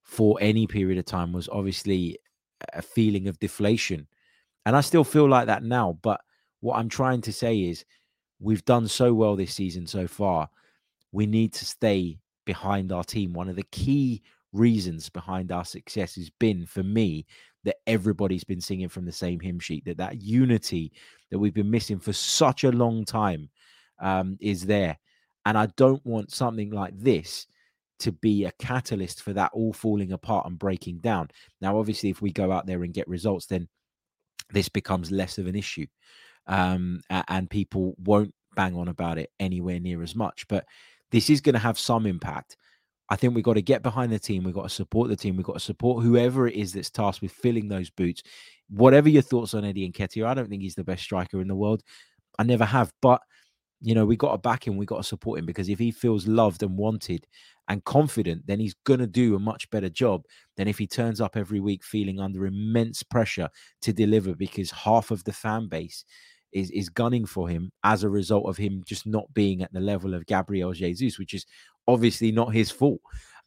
for 0.03 0.39
any 0.41 0.67
period 0.67 0.99
of 0.99 1.05
time 1.05 1.33
was 1.33 1.49
obviously 1.49 2.19
a 2.73 2.83
feeling 2.83 3.29
of 3.29 3.39
deflation. 3.39 4.07
And 4.65 4.77
I 4.77 4.81
still 4.81 5.05
feel 5.05 5.29
like 5.29 5.47
that 5.47 5.63
now. 5.63 5.99
But 6.03 6.21
what 6.61 6.77
I'm 6.77 6.89
trying 6.89 7.21
to 7.23 7.33
say 7.33 7.61
is 7.61 7.85
we've 8.41 8.65
done 8.65 8.89
so 8.89 9.15
well 9.15 9.37
this 9.37 9.55
season 9.55 9.87
so 9.87 10.07
far. 10.07 10.49
We 11.13 11.27
need 11.27 11.53
to 11.55 11.65
stay 11.65 12.19
behind 12.45 12.93
our 12.93 13.05
team. 13.05 13.33
One 13.33 13.49
of 13.49 13.57
the 13.57 13.67
key 13.73 14.23
reasons 14.53 15.09
behind 15.09 15.53
our 15.53 15.65
success 15.65 16.15
has 16.15 16.31
been 16.31 16.67
for 16.67 16.83
me 16.83 17.27
that 17.65 17.77
everybody's 17.87 18.45
been 18.45 18.61
singing 18.61 18.89
from 18.89 19.05
the 19.05 19.13
same 19.13 19.41
hymn 19.41 19.59
sheet 19.59 19.85
that 19.85 19.97
that 19.99 20.23
unity 20.23 20.93
that 21.31 21.39
we've 21.39 21.53
been 21.53 21.71
missing 21.71 21.99
for 21.99 22.13
such 22.13 22.63
a 22.65 22.71
long 22.71 23.05
time 23.05 23.51
um, 24.01 24.37
is 24.41 24.67
there 24.67 24.99
and 25.45 25.57
i 25.57 25.67
don't 25.77 26.05
want 26.05 26.33
something 26.33 26.71
like 26.71 26.99
this 26.99 27.47
to 27.99 28.13
be 28.13 28.45
a 28.45 28.53
catalyst 28.59 29.23
for 29.23 29.33
that 29.33 29.51
all 29.55 29.73
falling 29.73 30.13
apart 30.13 30.47
and 30.47 30.59
breaking 30.59 30.99
down 30.99 31.29
now 31.61 31.79
obviously 31.79 32.11
if 32.11 32.21
we 32.21 32.31
go 32.31 32.53
out 32.53 32.67
there 32.67 32.83
and 32.83 32.95
get 32.95 33.09
results 33.09 33.47
then 33.47 33.69
this 34.51 34.69
becomes 34.69 35.11
less 35.11 35.39
of 35.39 35.47
an 35.47 35.57
issue 35.57 35.87
um, 36.47 37.01
and 37.11 37.51
people 37.51 37.95
won't 37.99 38.33
bang 38.55 38.75
on 38.75 38.89
about 38.89 39.19
it 39.19 39.31
anywhere 39.39 39.79
near 39.79 40.03
as 40.03 40.17
much. 40.17 40.47
But 40.49 40.65
this 41.11 41.31
is 41.31 41.41
going 41.41 41.55
to 41.55 41.61
have 41.61 41.79
some 41.79 42.07
impact. 42.07 42.57
I 43.09 43.15
think 43.15 43.35
we've 43.35 43.45
got 43.45 43.55
to 43.55 43.63
get 43.63 43.85
behind 43.85 44.11
the 44.11 44.19
team. 44.19 44.43
We've 44.43 44.55
got 44.55 44.65
to 44.65 44.69
support 44.69 45.09
the 45.09 45.17
team. 45.17 45.37
We've 45.37 45.47
got 45.47 45.55
to 45.55 45.61
support 45.61 46.03
whoever 46.03 46.49
it 46.49 46.55
is 46.55 46.73
that's 46.73 46.91
tasked 46.91 47.23
with 47.23 47.31
filling 47.31 47.69
those 47.69 47.91
boots. 47.91 48.23
Whatever 48.69 49.09
your 49.09 49.23
thoughts 49.23 49.55
on 49.55 49.65
Eddie 49.65 49.89
Nketiah, 49.89 50.27
I 50.27 50.35
don't 50.35 50.49
think 50.49 50.63
he's 50.63 50.75
the 50.75 50.83
best 50.83 51.05
striker 51.05 51.41
in 51.41 51.47
the 51.47 51.55
world. 51.55 51.83
I 52.39 52.43
never 52.43 52.65
have. 52.65 52.93
But, 53.01 53.21
you 53.81 53.95
know, 53.95 54.07
we 54.07 54.17
got 54.17 54.33
to 54.33 54.39
back 54.39 54.67
him. 54.67 54.77
We 54.77 54.87
got 54.87 54.99
to 54.99 55.03
support 55.03 55.39
him 55.39 55.47
because 55.47 55.69
if 55.69 55.79
he 55.79 55.91
feels 55.91 56.27
loved 56.27 56.63
and 56.63 56.77
wanted 56.77 57.27
and 57.69 57.85
confident, 57.85 58.47
then 58.47 58.61
he's 58.61 58.75
going 58.85 59.01
to 59.01 59.07
do 59.07 59.35
a 59.37 59.41
much 59.41 59.69
better 59.71 59.89
job 59.89 60.25
than 60.57 60.69
if 60.69 60.79
he 60.79 60.87
turns 60.87 61.21
up 61.21 61.37
every 61.37 61.61
week 61.61 61.85
feeling 61.85 62.21
under 62.21 62.47
immense 62.47 63.03
pressure 63.03 63.49
to 63.83 63.93
deliver 63.93 64.35
because 64.35 64.71
half 64.71 65.11
of 65.11 65.23
the 65.25 65.33
fan 65.33 65.69
base 65.69 66.05
is 66.53 66.71
is 66.71 66.89
gunning 66.89 67.27
for 67.27 67.49
him 67.49 67.71
as 67.85 68.03
a 68.03 68.09
result 68.09 68.49
of 68.49 68.57
him 68.57 68.83
just 68.87 69.07
not 69.07 69.33
being 69.35 69.63
at 69.63 69.73
the 69.73 69.81
level 69.81 70.15
of 70.15 70.27
Gabriel 70.27 70.73
Jesus, 70.73 71.19
which 71.19 71.35
is 71.35 71.45
obviously 71.87 72.33
not 72.33 72.55
his 72.55 72.71
fault. 72.71 73.01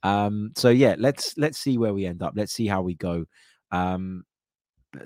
Um, 0.04 0.52
so 0.56 0.70
yeah, 0.70 0.96
let's 0.98 1.38
let's 1.38 1.58
see 1.58 1.78
where 1.78 1.94
we 1.94 2.06
end 2.06 2.22
up. 2.22 2.34
Let's 2.36 2.54
see 2.54 2.68
how 2.68 2.82
we 2.82 2.96
go. 2.96 3.26
Um, 3.72 4.24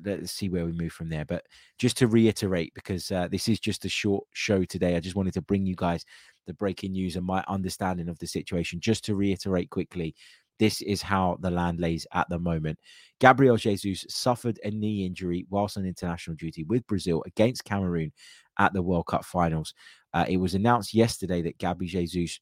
let's 0.05 0.31
see 0.31 0.49
where 0.49 0.65
we 0.65 0.71
move 0.71 0.93
from 0.93 1.09
there. 1.09 1.25
But 1.25 1.45
just 1.77 1.97
to 1.97 2.07
reiterate, 2.07 2.73
because 2.73 3.11
uh, 3.11 3.27
this 3.29 3.47
is 3.47 3.59
just 3.59 3.85
a 3.85 3.89
short 3.89 4.25
show 4.33 4.63
today, 4.63 4.95
I 4.95 4.99
just 4.99 5.15
wanted 5.15 5.33
to 5.33 5.41
bring 5.41 5.65
you 5.65 5.75
guys 5.75 6.05
the 6.47 6.53
breaking 6.53 6.93
news 6.93 7.15
and 7.15 7.25
my 7.25 7.43
understanding 7.47 8.09
of 8.09 8.19
the 8.19 8.27
situation. 8.27 8.79
Just 8.79 9.05
to 9.05 9.15
reiterate 9.15 9.69
quickly, 9.69 10.15
this 10.59 10.81
is 10.81 11.01
how 11.01 11.37
the 11.41 11.49
land 11.49 11.79
lays 11.79 12.05
at 12.13 12.29
the 12.29 12.39
moment. 12.39 12.79
Gabriel 13.19 13.57
Jesus 13.57 14.05
suffered 14.09 14.59
a 14.63 14.71
knee 14.71 15.05
injury 15.05 15.45
whilst 15.49 15.77
on 15.77 15.85
international 15.85 16.35
duty 16.35 16.63
with 16.63 16.85
Brazil 16.87 17.23
against 17.25 17.65
Cameroon 17.65 18.11
at 18.59 18.73
the 18.73 18.81
World 18.81 19.07
Cup 19.07 19.25
finals. 19.25 19.73
Uh, 20.13 20.25
it 20.27 20.37
was 20.37 20.53
announced 20.53 20.93
yesterday 20.93 21.41
that 21.41 21.57
Gabby 21.57 21.87
Jesus 21.87 22.39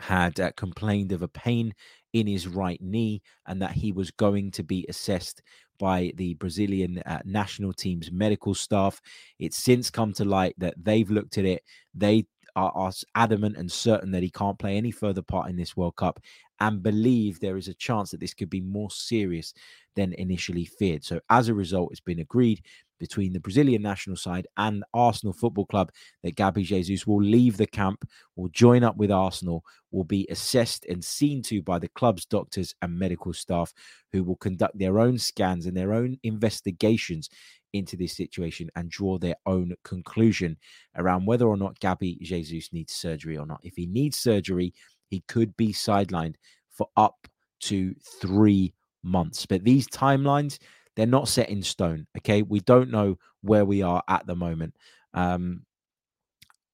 had 0.00 0.38
uh, 0.38 0.52
complained 0.56 1.12
of 1.12 1.22
a 1.22 1.28
pain 1.28 1.74
in 2.16 2.26
his 2.26 2.48
right 2.48 2.80
knee 2.80 3.20
and 3.46 3.60
that 3.60 3.72
he 3.72 3.92
was 3.92 4.10
going 4.10 4.50
to 4.50 4.62
be 4.62 4.86
assessed 4.88 5.42
by 5.78 6.10
the 6.16 6.32
Brazilian 6.34 7.02
uh, 7.04 7.18
national 7.26 7.74
team's 7.74 8.10
medical 8.10 8.54
staff. 8.54 9.02
It's 9.38 9.58
since 9.58 9.90
come 9.90 10.14
to 10.14 10.24
light 10.24 10.54
that 10.56 10.74
they've 10.82 11.10
looked 11.10 11.36
at 11.36 11.44
it. 11.44 11.62
They 11.94 12.24
are, 12.56 12.72
are 12.74 12.92
adamant 13.14 13.58
and 13.58 13.70
certain 13.70 14.10
that 14.12 14.22
he 14.22 14.30
can't 14.30 14.58
play 14.58 14.78
any 14.78 14.90
further 14.90 15.20
part 15.20 15.50
in 15.50 15.56
this 15.56 15.76
World 15.76 15.96
Cup 15.96 16.18
and 16.60 16.82
believe 16.82 17.38
there 17.38 17.58
is 17.58 17.68
a 17.68 17.74
chance 17.74 18.10
that 18.10 18.20
this 18.20 18.32
could 18.32 18.48
be 18.48 18.62
more 18.62 18.90
serious 18.90 19.52
than 19.94 20.14
initially 20.14 20.64
feared. 20.64 21.04
So, 21.04 21.20
as 21.28 21.48
a 21.48 21.54
result, 21.54 21.90
it's 21.90 22.00
been 22.00 22.20
agreed 22.20 22.62
between 22.98 23.32
the 23.32 23.40
Brazilian 23.40 23.82
national 23.82 24.16
side 24.16 24.46
and 24.56 24.84
Arsenal 24.94 25.32
Football 25.32 25.66
Club 25.66 25.90
that 26.22 26.36
Gabby 26.36 26.62
Jesus 26.62 27.06
will 27.06 27.22
leave 27.22 27.56
the 27.56 27.66
camp, 27.66 28.08
will 28.36 28.48
join 28.48 28.82
up 28.84 28.96
with 28.96 29.10
Arsenal, 29.10 29.64
will 29.90 30.04
be 30.04 30.26
assessed 30.30 30.84
and 30.86 31.04
seen 31.04 31.42
to 31.42 31.62
by 31.62 31.78
the 31.78 31.88
club's 31.88 32.24
doctors 32.24 32.74
and 32.82 32.98
medical 32.98 33.32
staff 33.32 33.72
who 34.12 34.24
will 34.24 34.36
conduct 34.36 34.78
their 34.78 34.98
own 34.98 35.18
scans 35.18 35.66
and 35.66 35.76
their 35.76 35.92
own 35.92 36.18
investigations 36.22 37.28
into 37.72 37.96
this 37.96 38.16
situation 38.16 38.70
and 38.76 38.90
draw 38.90 39.18
their 39.18 39.36
own 39.44 39.74
conclusion 39.84 40.56
around 40.96 41.26
whether 41.26 41.46
or 41.46 41.56
not 41.56 41.78
Gabby 41.80 42.18
Jesus 42.22 42.72
needs 42.72 42.94
surgery 42.94 43.36
or 43.36 43.46
not. 43.46 43.60
If 43.62 43.74
he 43.76 43.86
needs 43.86 44.16
surgery, 44.16 44.72
he 45.08 45.22
could 45.28 45.56
be 45.56 45.72
sidelined 45.72 46.36
for 46.70 46.88
up 46.96 47.28
to 47.60 47.94
three 48.20 48.74
months. 49.02 49.46
But 49.46 49.64
these 49.64 49.88
timelines, 49.88 50.58
they're 50.96 51.06
not 51.06 51.28
set 51.28 51.50
in 51.50 51.62
stone. 51.62 52.06
Okay. 52.18 52.42
We 52.42 52.60
don't 52.60 52.90
know 52.90 53.18
where 53.42 53.64
we 53.64 53.82
are 53.82 54.02
at 54.08 54.26
the 54.26 54.34
moment. 54.34 54.74
Um, 55.14 55.62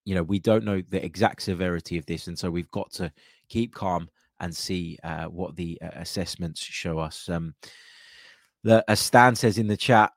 you 0.04 0.14
know, 0.14 0.22
we 0.22 0.38
don't 0.38 0.64
know 0.64 0.80
the 0.80 1.04
exact 1.04 1.42
severity 1.42 1.98
of 1.98 2.06
this. 2.06 2.26
And 2.26 2.38
so 2.38 2.50
we've 2.50 2.70
got 2.70 2.90
to 2.92 3.12
keep 3.48 3.74
calm 3.74 4.08
and 4.40 4.54
see 4.54 4.98
uh, 5.04 5.26
what 5.26 5.54
the 5.54 5.78
uh, 5.82 5.90
assessments 5.94 6.61
show 6.61 6.98
us. 6.98 7.28
Um, 7.28 7.54
the, 8.64 8.85
as 8.88 9.00
Stan 9.00 9.37
says 9.37 9.58
in 9.58 9.68
the 9.68 9.76
chat, 9.76 10.12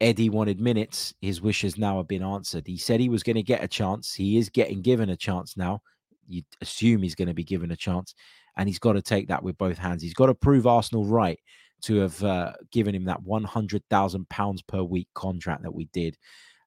Eddie 0.00 0.30
wanted 0.30 0.60
minutes. 0.60 1.14
His 1.20 1.40
wishes 1.40 1.78
now 1.78 1.98
have 1.98 2.08
been 2.08 2.22
answered. 2.22 2.66
He 2.66 2.78
said 2.78 3.00
he 3.00 3.08
was 3.08 3.22
going 3.22 3.36
to 3.36 3.42
get 3.42 3.62
a 3.62 3.68
chance. 3.68 4.14
He 4.14 4.38
is 4.38 4.48
getting 4.48 4.82
given 4.82 5.10
a 5.10 5.16
chance 5.16 5.56
now 5.56 5.82
you 6.30 6.42
assume 6.60 7.02
he's 7.02 7.14
going 7.14 7.28
to 7.28 7.34
be 7.34 7.44
given 7.44 7.70
a 7.72 7.76
chance, 7.76 8.14
and 8.56 8.68
he's 8.68 8.78
got 8.78 8.94
to 8.94 9.02
take 9.02 9.28
that 9.28 9.42
with 9.42 9.58
both 9.58 9.76
hands. 9.76 10.02
He's 10.02 10.14
got 10.14 10.26
to 10.26 10.34
prove 10.34 10.66
Arsenal 10.66 11.04
right 11.04 11.38
to 11.82 11.96
have 11.96 12.22
uh, 12.24 12.52
given 12.70 12.94
him 12.94 13.04
that 13.04 13.22
one 13.22 13.44
hundred 13.44 13.82
thousand 13.90 14.28
pounds 14.28 14.62
per 14.62 14.82
week 14.82 15.08
contract 15.14 15.62
that 15.62 15.74
we 15.74 15.86
did, 15.86 16.16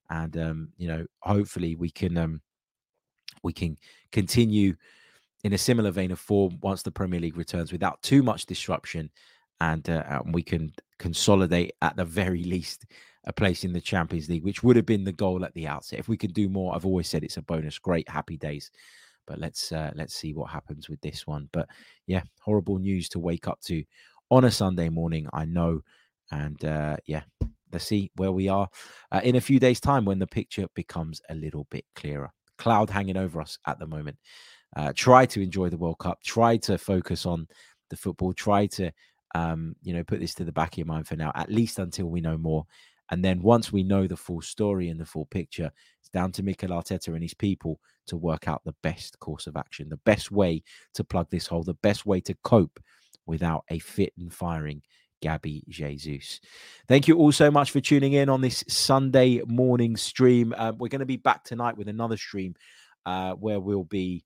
and 0.09 0.37
um, 0.37 0.69
you 0.77 0.87
know, 0.87 1.05
hopefully 1.21 1.75
we 1.75 1.89
can 1.89 2.17
um, 2.17 2.41
we 3.43 3.53
can 3.53 3.77
continue 4.11 4.75
in 5.43 5.53
a 5.53 5.57
similar 5.57 5.91
vein 5.91 6.11
of 6.11 6.19
form 6.19 6.57
once 6.61 6.83
the 6.83 6.91
Premier 6.91 7.19
League 7.19 7.37
returns 7.37 7.71
without 7.71 8.01
too 8.01 8.23
much 8.23 8.45
disruption, 8.45 9.09
and, 9.59 9.89
uh, 9.89 10.03
and 10.07 10.33
we 10.33 10.41
can 10.41 10.71
consolidate 10.99 11.73
at 11.81 11.95
the 11.97 12.05
very 12.05 12.43
least 12.43 12.85
a 13.25 13.33
place 13.33 13.65
in 13.65 13.73
the 13.73 13.81
Champions 13.81 14.29
League, 14.29 14.43
which 14.43 14.63
would 14.63 14.77
have 14.77 14.85
been 14.85 15.03
the 15.03 15.11
goal 15.11 15.43
at 15.43 15.53
the 15.53 15.67
outset. 15.67 15.99
If 15.99 16.07
we 16.07 16.17
could 16.17 16.33
do 16.33 16.47
more, 16.47 16.73
I've 16.73 16.85
always 16.85 17.09
said 17.09 17.23
it's 17.23 17.37
a 17.37 17.41
bonus. 17.41 17.77
Great, 17.77 18.07
happy 18.07 18.37
days. 18.37 18.71
But 19.25 19.39
let's 19.39 19.71
uh, 19.71 19.91
let's 19.95 20.13
see 20.13 20.33
what 20.33 20.49
happens 20.49 20.89
with 20.89 20.99
this 21.01 21.25
one. 21.25 21.47
But 21.53 21.69
yeah, 22.07 22.23
horrible 22.41 22.77
news 22.77 23.07
to 23.09 23.19
wake 23.19 23.47
up 23.47 23.61
to 23.61 23.83
on 24.33 24.45
a 24.45 24.51
Sunday 24.51 24.89
morning. 24.89 25.27
I 25.31 25.45
know, 25.45 25.81
and 26.31 26.63
uh, 26.65 26.97
yeah, 27.05 27.21
let's 27.71 27.85
see 27.85 28.09
where 28.15 28.31
we 28.31 28.49
are 28.49 28.67
uh, 29.11 29.21
in 29.23 29.35
a 29.35 29.41
few 29.41 29.59
days' 29.59 29.79
time 29.79 30.05
when 30.05 30.17
the 30.17 30.25
picture 30.25 30.65
becomes 30.73 31.21
a 31.29 31.35
little 31.35 31.67
bit 31.69 31.85
clearer. 31.95 32.31
Cloud 32.57 32.89
hanging 32.89 33.17
over 33.17 33.39
us 33.39 33.59
at 33.67 33.77
the 33.77 33.85
moment. 33.85 34.17
Uh, 34.75 34.91
try 34.95 35.27
to 35.27 35.41
enjoy 35.41 35.69
the 35.69 35.77
World 35.77 35.99
Cup. 35.99 36.19
Try 36.23 36.57
to 36.57 36.79
focus 36.79 37.27
on 37.27 37.47
the 37.91 37.95
football. 37.95 38.33
Try 38.33 38.65
to 38.67 38.91
um, 39.35 39.75
you 39.83 39.93
know 39.93 40.03
put 40.03 40.19
this 40.19 40.33
to 40.35 40.43
the 40.43 40.51
back 40.51 40.73
of 40.73 40.77
your 40.79 40.87
mind 40.87 41.07
for 41.07 41.15
now, 41.15 41.31
at 41.35 41.51
least 41.51 41.77
until 41.77 42.07
we 42.07 42.19
know 42.19 42.37
more. 42.37 42.65
And 43.11 43.23
then 43.23 43.39
once 43.43 43.71
we 43.71 43.83
know 43.83 44.07
the 44.07 44.17
full 44.17 44.41
story 44.41 44.89
and 44.89 44.99
the 44.99 45.05
full 45.05 45.27
picture, 45.27 45.71
it's 45.99 46.09
down 46.09 46.31
to 46.31 46.41
Mikel 46.41 46.69
Arteta 46.69 47.09
and 47.09 47.21
his 47.21 47.35
people 47.35 47.79
to 48.07 48.17
work 48.17 48.47
out 48.47 48.63
the 48.65 48.73
best 48.81 49.19
course 49.19 49.45
of 49.45 49.57
action, 49.57 49.89
the 49.89 49.97
best 49.97 50.31
way 50.31 50.63
to 50.95 51.03
plug 51.03 51.27
this 51.29 51.45
hole, 51.45 51.61
the 51.61 51.75
best 51.75 52.07
way 52.07 52.19
to 52.21 52.35
cope 52.43 52.79
without 53.25 53.63
a 53.69 53.79
fit 53.79 54.13
and 54.17 54.33
firing 54.33 54.81
Gabby 55.21 55.63
Jesus. 55.69 56.41
Thank 56.87 57.07
you 57.07 57.17
all 57.17 57.31
so 57.31 57.49
much 57.49 57.71
for 57.71 57.79
tuning 57.79 58.13
in 58.13 58.27
on 58.27 58.41
this 58.41 58.63
Sunday 58.67 59.41
morning 59.47 59.95
stream. 59.95 60.53
Uh, 60.57 60.73
we're 60.77 60.89
going 60.89 60.99
to 60.99 61.05
be 61.05 61.17
back 61.17 61.45
tonight 61.45 61.77
with 61.77 61.87
another 61.87 62.17
stream 62.17 62.55
uh, 63.05 63.31
where 63.33 63.59
we'll 63.59 63.85
be 63.85 64.25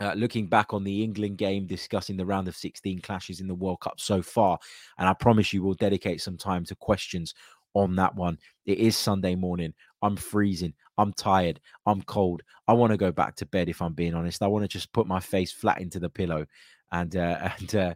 uh, 0.00 0.12
looking 0.14 0.46
back 0.46 0.72
on 0.72 0.84
the 0.84 1.02
England 1.02 1.38
game, 1.38 1.66
discussing 1.66 2.16
the 2.16 2.26
round 2.26 2.48
of 2.48 2.56
16 2.56 3.00
clashes 3.00 3.40
in 3.40 3.48
the 3.48 3.54
World 3.54 3.80
Cup 3.80 3.98
so 3.98 4.22
far. 4.22 4.58
And 4.98 5.08
I 5.08 5.12
promise 5.14 5.52
you, 5.52 5.62
we'll 5.62 5.74
dedicate 5.74 6.20
some 6.20 6.36
time 6.36 6.64
to 6.66 6.76
questions 6.76 7.34
on 7.74 7.96
that 7.96 8.14
one. 8.14 8.38
It 8.64 8.78
is 8.78 8.96
Sunday 8.96 9.34
morning. 9.34 9.74
I'm 10.02 10.16
freezing. 10.16 10.74
I'm 10.98 11.12
tired. 11.12 11.60
I'm 11.84 12.02
cold. 12.02 12.42
I 12.68 12.72
want 12.74 12.92
to 12.92 12.96
go 12.96 13.10
back 13.12 13.36
to 13.36 13.46
bed 13.46 13.68
if 13.68 13.82
I'm 13.82 13.92
being 13.92 14.14
honest. 14.14 14.42
I 14.42 14.46
want 14.46 14.64
to 14.64 14.68
just 14.68 14.92
put 14.92 15.06
my 15.06 15.20
face 15.20 15.52
flat 15.52 15.80
into 15.80 15.98
the 15.98 16.08
pillow 16.08 16.46
and 16.92 17.16
uh, 17.16 17.50
and 17.58 17.74
uh, 17.74 17.94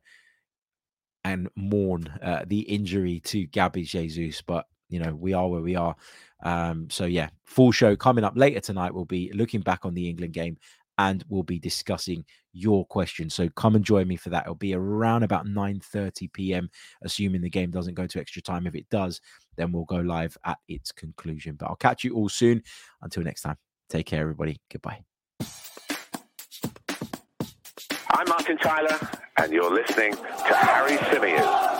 and 1.24 1.48
mourn 1.56 2.06
uh, 2.22 2.44
the 2.46 2.60
injury 2.60 3.20
to 3.20 3.46
Gabby 3.46 3.84
Jesus. 3.84 4.42
But 4.42 4.66
you 4.88 4.98
know, 4.98 5.14
we 5.14 5.32
are 5.32 5.48
where 5.48 5.62
we 5.62 5.76
are. 5.76 5.94
Um, 6.42 6.88
so 6.90 7.04
yeah, 7.04 7.28
full 7.44 7.72
show 7.72 7.94
coming 7.96 8.24
up 8.24 8.36
later 8.36 8.60
tonight. 8.60 8.94
We'll 8.94 9.04
be 9.04 9.30
looking 9.34 9.60
back 9.60 9.84
on 9.84 9.94
the 9.94 10.08
England 10.08 10.32
game 10.32 10.56
and 10.98 11.24
we'll 11.28 11.42
be 11.42 11.58
discussing 11.58 12.24
your 12.52 12.84
questions. 12.86 13.34
So 13.34 13.48
come 13.50 13.74
and 13.74 13.84
join 13.84 14.06
me 14.08 14.16
for 14.16 14.30
that. 14.30 14.44
It'll 14.44 14.54
be 14.54 14.74
around 14.74 15.22
about 15.22 15.46
9:30 15.46 16.32
p.m. 16.32 16.70
assuming 17.02 17.40
the 17.40 17.50
game 17.50 17.70
doesn't 17.70 17.94
go 17.94 18.06
to 18.06 18.20
extra 18.20 18.42
time. 18.42 18.66
If 18.66 18.74
it 18.74 18.88
does, 18.90 19.20
then 19.56 19.72
we'll 19.72 19.84
go 19.84 20.00
live 20.00 20.36
at 20.44 20.58
its 20.68 20.92
conclusion. 20.92 21.54
But 21.54 21.66
I'll 21.66 21.76
catch 21.76 22.04
you 22.04 22.14
all 22.14 22.28
soon. 22.28 22.62
Until 23.02 23.22
next 23.22 23.42
time. 23.42 23.56
Take 23.88 24.06
care 24.06 24.22
everybody. 24.22 24.60
Goodbye. 24.70 25.00
I'm 28.20 28.28
Martin 28.28 28.58
Tyler 28.58 28.98
and 29.38 29.50
you're 29.50 29.72
listening 29.72 30.14
to 30.14 30.54
Harry 30.54 30.98
Symeou. 30.98 31.70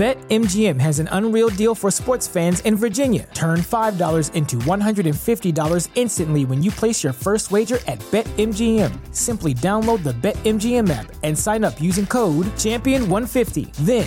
BetMGM 0.00 0.80
has 0.80 0.98
an 0.98 1.10
unreal 1.12 1.50
deal 1.50 1.74
for 1.74 1.90
sports 1.90 2.26
fans 2.26 2.60
in 2.60 2.74
Virginia. 2.74 3.28
Turn 3.34 3.58
$5 3.58 4.32
into 4.34 4.56
$150 4.56 5.88
instantly 5.94 6.46
when 6.46 6.62
you 6.62 6.70
place 6.70 7.04
your 7.04 7.12
first 7.12 7.50
wager 7.50 7.80
at 7.86 7.98
BetMGM. 8.10 9.14
Simply 9.14 9.52
download 9.52 10.02
the 10.02 10.14
BetMGM 10.14 10.88
app 10.88 11.12
and 11.22 11.38
sign 11.38 11.64
up 11.64 11.78
using 11.82 12.06
code 12.06 12.46
Champion150. 12.56 13.72
Then 13.84 14.06